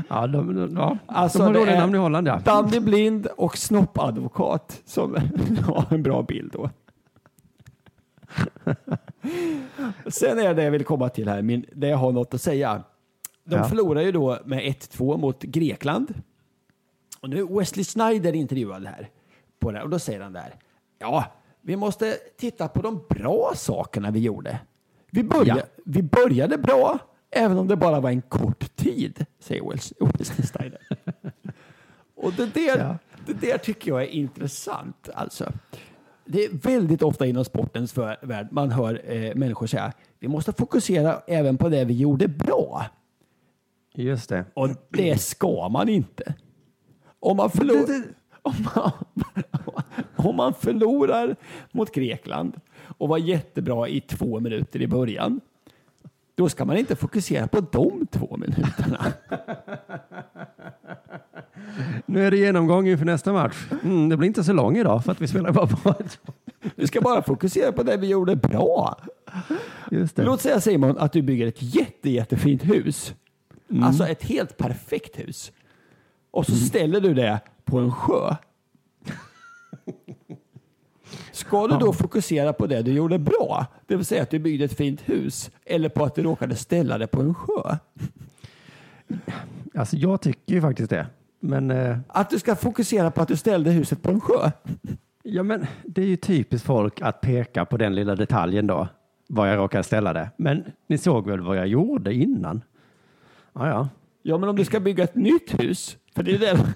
[0.09, 0.99] Ja, de, de, ja.
[1.07, 2.39] Alltså, de har är namn i Holland, ja.
[2.45, 5.15] Danny Blind och Snoppadvokat som
[5.67, 6.71] har en bra bild då.
[10.07, 12.83] Sen är det jag vill komma till här, min, det jag har något att säga.
[13.45, 13.65] De Ja.
[13.65, 16.15] förlorar ju då med 1-2 mot Grekland.
[17.21, 19.09] Och nu är Wesley Snyder intervjuad här.
[19.59, 20.55] På det, och då säger han där.
[20.99, 21.25] Ja,
[21.61, 24.59] vi måste titta på de bra sakerna vi gjorde.
[25.11, 25.63] Vi, börja, Ja.
[25.85, 26.99] vi började bra,
[27.31, 30.79] även om det bara var en kort tid, säger Wes- Wesley Snyder.
[32.17, 32.99] och det där, Ja.
[33.27, 35.09] det där tycker jag är intressant.
[35.15, 35.53] Alltså.
[36.25, 41.23] Det är väldigt ofta inom sportens värld man hör eh, människor säga vi måste fokusera
[41.27, 42.87] även på det vi gjorde bra.
[43.95, 44.45] Just det.
[44.55, 46.35] Och det ska man inte.
[47.21, 48.03] Om man, förlor,
[48.43, 48.93] om man,
[50.29, 51.37] om man förlorar
[51.73, 52.61] mot Grekland
[52.99, 55.41] och var jättebra i två minuter i början,
[56.35, 59.13] då ska man inte fokusera på de två minuterna.
[62.07, 63.67] Nu är det genomgång inför nästa match.
[63.83, 65.95] Mm, det blir inte så lång idag för att vi spelar bara bra.
[66.77, 69.01] Du ska bara fokusera på det vi gjorde bra.
[70.15, 73.15] Låt säga Simon att du bygger ett jätte, jättefint hus.
[73.71, 73.83] Mm.
[73.83, 75.53] Alltså ett helt perfekt hus.
[76.31, 78.37] Och så ställer du det på en sjö.
[81.33, 83.67] Ska du då fokusera på det du gjorde bra?
[83.87, 85.51] Det vill säga att du byggde ett fint hus.
[85.67, 87.77] Eller på att du råkade ställa det på en sjö?
[89.75, 91.07] Alltså jag tycker ju faktiskt det.
[91.41, 94.51] Men, eh, Att du ska fokusera på att du ställde huset på en sjö?
[95.23, 98.89] ja, men det är ju typiskt folk att peka på den lilla detaljen då.
[99.29, 100.31] Var jag råkade ställa det.
[100.37, 102.63] Men ni såg väl vad jag gjorde innan?
[103.53, 103.89] Ja, ja.
[104.23, 105.97] Ja, men om du ska bygga ett nytt hus.
[106.15, 106.75] För det är det,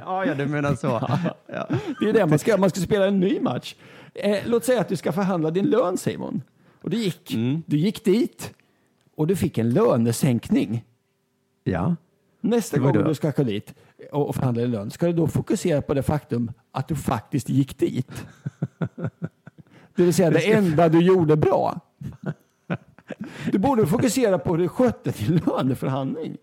[0.00, 0.86] Ja, ja, du menar så.
[1.46, 1.68] Ja.
[2.00, 2.56] det, är det man ska.
[2.56, 3.74] Man ska spela en ny match.
[4.14, 6.42] Eh, låt säga att du ska förhandla din lön Simon.
[6.82, 7.62] Och du gick, Mm.
[7.66, 8.54] du gick dit
[9.16, 10.84] och du fick en lönesänkning.
[11.64, 11.96] ja.
[12.40, 13.02] Nästa gång det.
[13.02, 13.74] du ska gå dit
[14.12, 17.48] och och förhandla din lön, ska du då fokusera på det faktum att du faktiskt
[17.48, 18.10] gick dit?
[19.96, 21.80] Det vill säga det enda du gjorde bra.
[23.52, 26.36] Du borde fokusera på hur du skötte din löneförhandling.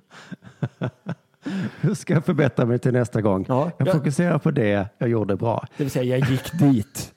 [1.82, 3.46] Hur ska jag förbättra mig till nästa gång?
[3.50, 3.92] Ja, jag ja.
[3.92, 5.68] fokuserar på det jag gjorde bra.
[5.78, 7.14] Det vill säga, jag gick dit.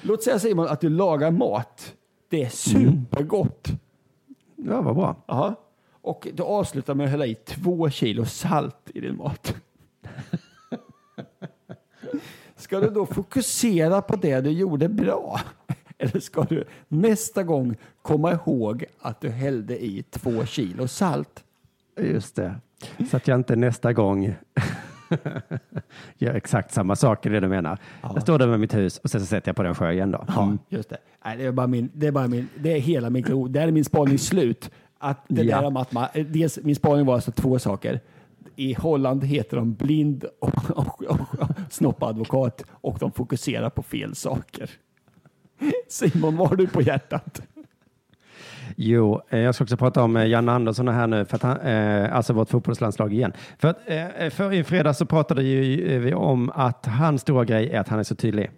[0.00, 1.94] Låt säga Simon att du lagar mat.
[2.28, 3.68] Det är supergott.
[4.56, 5.16] Ja, vad bra.
[5.26, 5.54] Jaha.
[6.02, 9.54] Och du avslutar med att hälla i två kilo salt i din mat.
[12.56, 15.40] Ska du då fokusera på det du gjorde bra?
[15.98, 21.44] Eller ska du nästa gång komma ihåg att du hällde i två kilo salt?
[22.00, 22.54] Just det.
[23.10, 24.34] Så att jag inte nästa gång
[26.18, 27.78] gör exakt samma sak, är det du menar.
[28.02, 30.10] Jag står där med mitt hus och sen så sätter jag på den sjö igen
[30.10, 30.24] då.
[30.28, 30.58] Ja, Mm.
[30.68, 30.96] just det.
[31.24, 33.48] Nej, det är bara min, det är bara min, det är hela min klo.
[33.48, 34.70] Där är min spaning slut.
[34.98, 35.60] Att det Ja.
[35.60, 38.00] där om att man, dels, min spaning var alltså två saker.
[38.56, 44.14] I Holland heter de blind och, och, och, och snoppadvokat och de fokuserar på fel
[44.14, 44.70] saker.
[45.88, 47.42] Simon, vad har du på hjärtat?
[48.78, 51.60] Jo, eh, jag ska också prata om eh, Jan Andersson här nu, för att han,
[51.60, 53.32] eh, alltså vårt fotbollslandslag igen.
[53.58, 53.78] För, att,
[54.32, 58.02] för i fredags så pratade vi om att hans stora grej är att han är
[58.02, 58.50] så tydlig.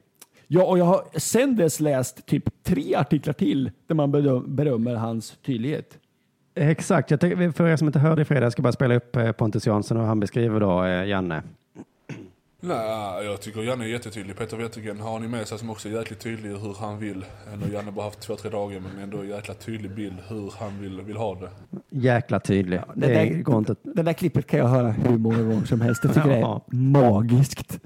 [0.47, 4.95] Ja, och jag har sen dess läst typ tre artiklar till där man beröm, berömmer
[4.95, 5.99] hans tydlighet.
[6.55, 9.17] Exakt, jag tänker, för er som inte hörde i fredags, jag ska bara spela upp
[9.37, 11.43] Pontus Jansson och han beskriver då Janne.
[12.61, 14.37] Nej, jag tycker Janne är jättetydlig.
[14.37, 17.25] Peter Wettergren har ni med sig som också är jäkligt tydlig hur han vill.
[17.67, 21.01] Nu Janne bara haft två, tre dagar men ändå jäkla tydlig bild hur han vill,
[21.03, 21.49] vill ha det.
[21.91, 22.81] Jäkla tydlig.
[22.95, 23.75] Det, det där, går inte.
[23.83, 26.05] det där klippet kan jag höra hur många gånger som helst.
[26.05, 26.63] Jag tycker Ja.
[26.71, 27.81] det är magiskt.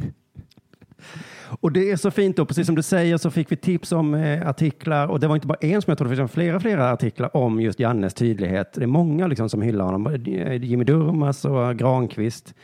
[1.60, 4.14] Och det är så fint då, precis som du säger så fick vi tips om
[4.14, 6.92] eh, artiklar och det var inte bara en som jag tror det finns flera, flera
[6.92, 8.72] artiklar om just Jannes tydlighet.
[8.74, 12.54] Det är många liksom som hyllar honom, Eh, Jimmy Durmaz och Granqvist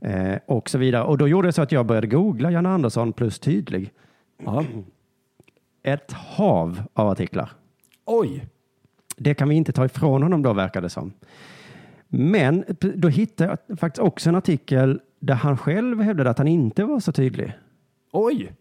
[0.00, 1.02] eh, och så vidare.
[1.04, 3.90] Och då gjorde jag så att jag började googla Janne Andersson plus tydlig.
[4.44, 4.64] Ja.
[5.82, 7.50] Ett hav av artiklar.
[8.04, 8.46] Oj!
[9.16, 11.12] Det kan vi inte ta ifrån honom då verkar det som.
[12.08, 16.84] Men då hittade jag faktiskt också en artikel där han själv hävdade att han inte
[16.84, 17.52] var så tydlig.
[18.12, 18.52] Oj!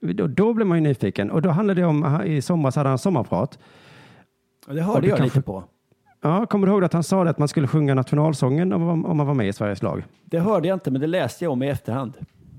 [0.00, 2.98] Då, då blev man ju nyfiken och då handlade det om, i somras hade han
[2.98, 3.58] sommarprat.
[4.66, 5.64] Ja, Det Och hörde jag kanske- lite på.
[6.22, 9.26] Ja, kommer du ihåg att han sa att man skulle sjunga nationalsången om, om man
[9.26, 10.04] var med i Sveriges lag?
[10.24, 12.12] Det hörde jag inte, men det läste jag om i efterhand.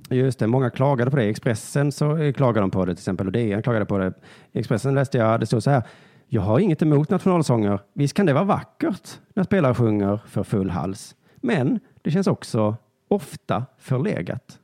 [0.09, 1.23] Just det, många klagade på det.
[1.23, 4.13] Expressen så eh, klagade de på det till exempel och DN klagade på det.
[4.53, 5.83] Expressen läste jag, det stod så här.
[6.27, 7.79] Jag har inget emot nationalsånger.
[7.93, 11.15] Visst kan det vara vackert när spelare sjunger för full hals.
[11.35, 12.75] Men det känns också
[13.07, 14.59] ofta förlegat.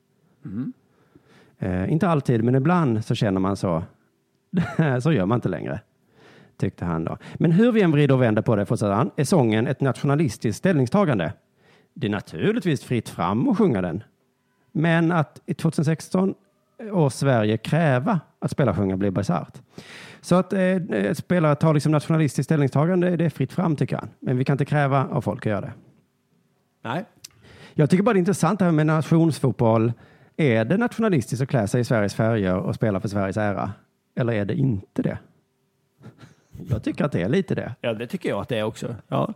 [1.59, 3.83] Eh, inte alltid, men ibland så känner man så.
[5.01, 5.79] så gör man inte längre,
[6.57, 7.17] tyckte han då.
[7.35, 10.57] Men hur vi än vrider och vänder på det, fortsatte han, är sången ett nationalistiskt
[10.57, 11.33] ställningstagande.
[11.93, 14.03] Det är naturligtvis fritt fram att sjunga den.
[14.71, 16.33] Men att i 2016
[16.91, 19.61] års Sverige kräva att spelar blir bisarrt.
[20.21, 24.09] Så att eh, spelare tar liksom nationalistiskt ställningstagande, det är fritt fram tycker han.
[24.19, 25.73] Men vi kan inte kräva av folk att göra det.
[26.83, 27.05] Nej.
[27.73, 29.93] Jag tycker bara det är intressant det här med nationsfotboll.
[30.37, 33.71] Är det nationalistiskt att klä sig i Sveriges färger och spela för Sveriges ära?
[34.15, 35.17] Eller är det inte det?
[36.69, 37.75] Jag tycker att det är lite det.
[37.81, 38.95] Ja, det tycker jag att det är också.
[39.07, 39.33] Ja.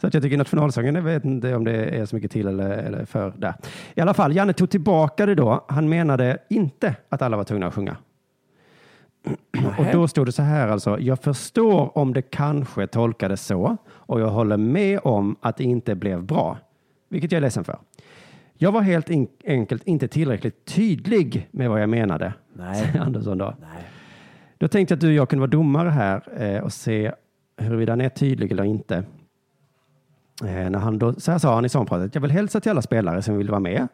[0.00, 2.70] Så att jag tycker nationalsången, jag vet inte om det är så mycket till eller,
[2.70, 3.54] eller för där.
[3.94, 5.64] I alla fall, Janne tog tillbaka det då.
[5.68, 7.96] Han menade inte att alla var tvungna att sjunga.
[9.78, 11.00] Och då stod det så här alltså.
[11.00, 15.94] Jag förstår om det kanske tolkades så och jag håller med om att det inte
[15.94, 16.58] blev bra,
[17.08, 17.78] vilket jag är ledsen för.
[18.54, 19.10] Jag var helt
[19.44, 22.74] enkelt inte tillräckligt tydlig med vad jag menade, Nej.
[22.74, 23.54] säger Andersson då.
[24.58, 27.12] Då tänkte jag att du och jag kunde vara domare här eh, och se
[27.56, 28.96] huruvida han är tydlig eller inte.
[30.44, 32.14] Eh, när han då, så här sa han i sångpratet.
[32.14, 33.88] Jag vill hälsa till alla spelare som vill vara med.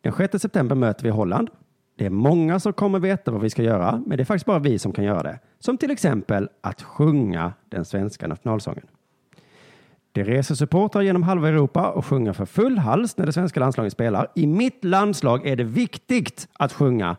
[0.00, 1.50] Den 6 september möter vi Holland.
[1.98, 4.58] Det är många som kommer veta vad vi ska göra, men det är faktiskt bara
[4.58, 5.38] vi som kan göra det.
[5.58, 8.86] Som till exempel att sjunga den svenska nationalsången.
[10.12, 13.92] Det reser supportrar genom halva Europa och sjunger för full hals när det svenska landslaget
[13.92, 14.28] spelar.
[14.34, 17.16] I mitt landslag är det viktigt att sjunga.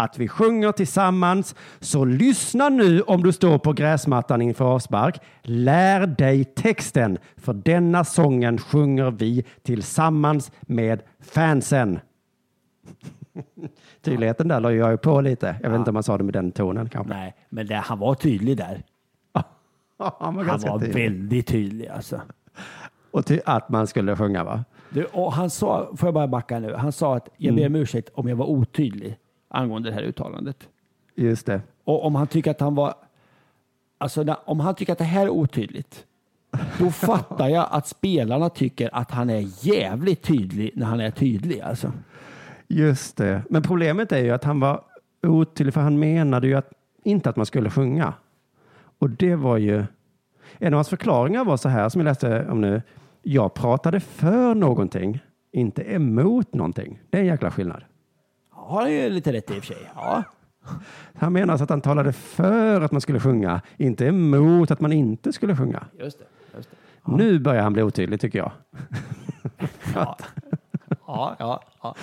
[0.00, 1.54] Att vi sjunger tillsammans.
[1.80, 5.20] Så lyssna nu om du står på gräsmattan inför avspark.
[5.42, 11.98] Lär dig texten, för denna sången sjunger vi tillsammans med fansen.
[14.02, 15.56] Tydligheten där la jag ju på lite.
[15.62, 17.14] Jag vet inte om man sa det med den tonen kanske.
[17.14, 18.82] Nej, men det, han var tydlig där.
[19.98, 20.94] han var, Han var tydlig.
[21.02, 22.20] väldigt tydlig alltså.
[23.10, 24.64] Och ty- att man skulle sjunga va?
[24.90, 27.74] Du, och han sa, får jag bara backa nu, han sa att jag ber om
[27.76, 29.16] ursäkt om jag var otydlig
[29.50, 30.68] angående det här uttalandet.
[31.14, 31.60] Just det.
[31.84, 32.94] Och om han tycker att han var,
[33.98, 36.06] alltså när, om han tycker att det här är otydligt,
[36.78, 41.60] då fattar jag att spelarna tycker att han är jävligt tydlig när han är tydlig
[41.60, 41.92] alltså.
[42.68, 43.42] Just det.
[43.50, 44.82] Men problemet är ju att han var
[45.22, 46.72] otydlig för han menade ju att,
[47.04, 48.14] inte att man skulle sjunga.
[48.98, 49.84] Och det var ju,
[50.58, 52.82] en av hans förklaringar var så här som jag läste om nu.
[53.22, 55.20] Jag pratade för någonting,
[55.52, 57.00] inte emot någonting.
[57.10, 57.84] Det är en jäkla skillnad.
[58.66, 59.90] Har han ju lite rätt i och för sig.
[59.94, 60.22] Ja.
[61.14, 64.92] Han menar alltså att han talade för att man skulle sjunga, inte emot att man
[64.92, 65.84] inte skulle sjunga.
[65.98, 66.24] Just det.
[66.56, 66.76] Just det.
[67.16, 68.52] Nu börjar han bli otydlig tycker jag.
[69.94, 70.16] Ja.
[71.06, 71.94] Ja, ja, ja.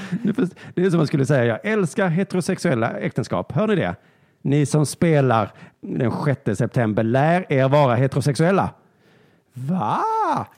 [0.73, 3.51] Det är som man skulle säga, jag älskar heterosexuella äktenskap.
[3.51, 3.95] Hör ni det?
[4.41, 5.51] Ni som spelar
[5.81, 6.11] den
[6.45, 8.69] 6 september, lär er vara heterosexuella.
[9.53, 10.01] Va?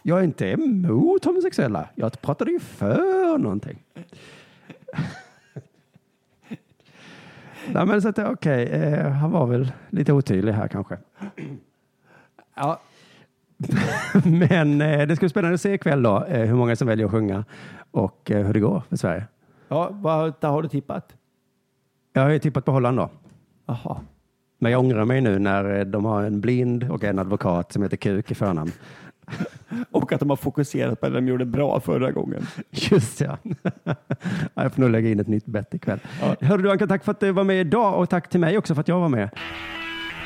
[0.01, 1.89] Jag är inte emot homosexuella.
[1.95, 3.83] Jag pratade ju för någonting.
[7.73, 10.97] Nej, men så att, okej, eh, han var väl lite otydlig här kanske.
[12.55, 12.79] ja.
[14.23, 17.05] Men eh, det ska bli spännande att se ikväll då, eh, hur många som väljer
[17.05, 17.45] att sjunga
[17.91, 19.25] och eh, hur det går för Sverige.
[19.67, 21.15] ja vad vad har du tippat?
[22.13, 23.09] Jag har ju tippat på Holland då.
[23.65, 23.99] Jaha.
[24.59, 27.83] Men jag ångrar mig nu när eh, de har en blind och en advokat som
[27.83, 28.71] heter Kuk i förnamn.
[29.91, 32.47] Och att de har fokuserat på att de gjorde bra förra gången.
[32.71, 33.37] Just ja.
[34.53, 35.99] Jag får nog lägga in ett nytt bett ikväll.
[36.41, 38.75] Hörru du Anka, tack för att du var med idag och tack till mig också
[38.75, 39.29] för att jag var med.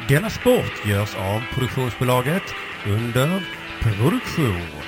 [0.10, 2.44] Denna sport görs av produktionsbolaget
[2.88, 3.48] under
[3.82, 4.84] produktion.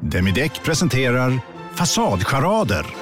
[0.00, 1.40] Demideck presenterar
[1.74, 3.01] Fasadcharader.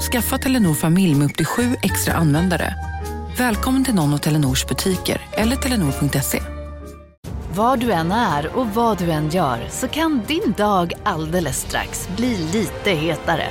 [0.00, 2.74] Skaffa Telenor familj med upp till sju extra användare.
[3.38, 6.42] Välkommen till någon av Telenors butiker eller telenor.se.
[7.54, 12.08] Var du än är och vad du än gör så kan din dag alldeles strax
[12.16, 13.48] bli lite hetare.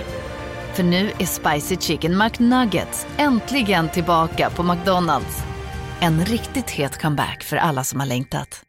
[0.74, 5.44] För nu är Spicy Chicken McNuggets äntligen tillbaka på McDonalds.
[6.00, 8.64] En riktigt het comeback för alla som har längtat.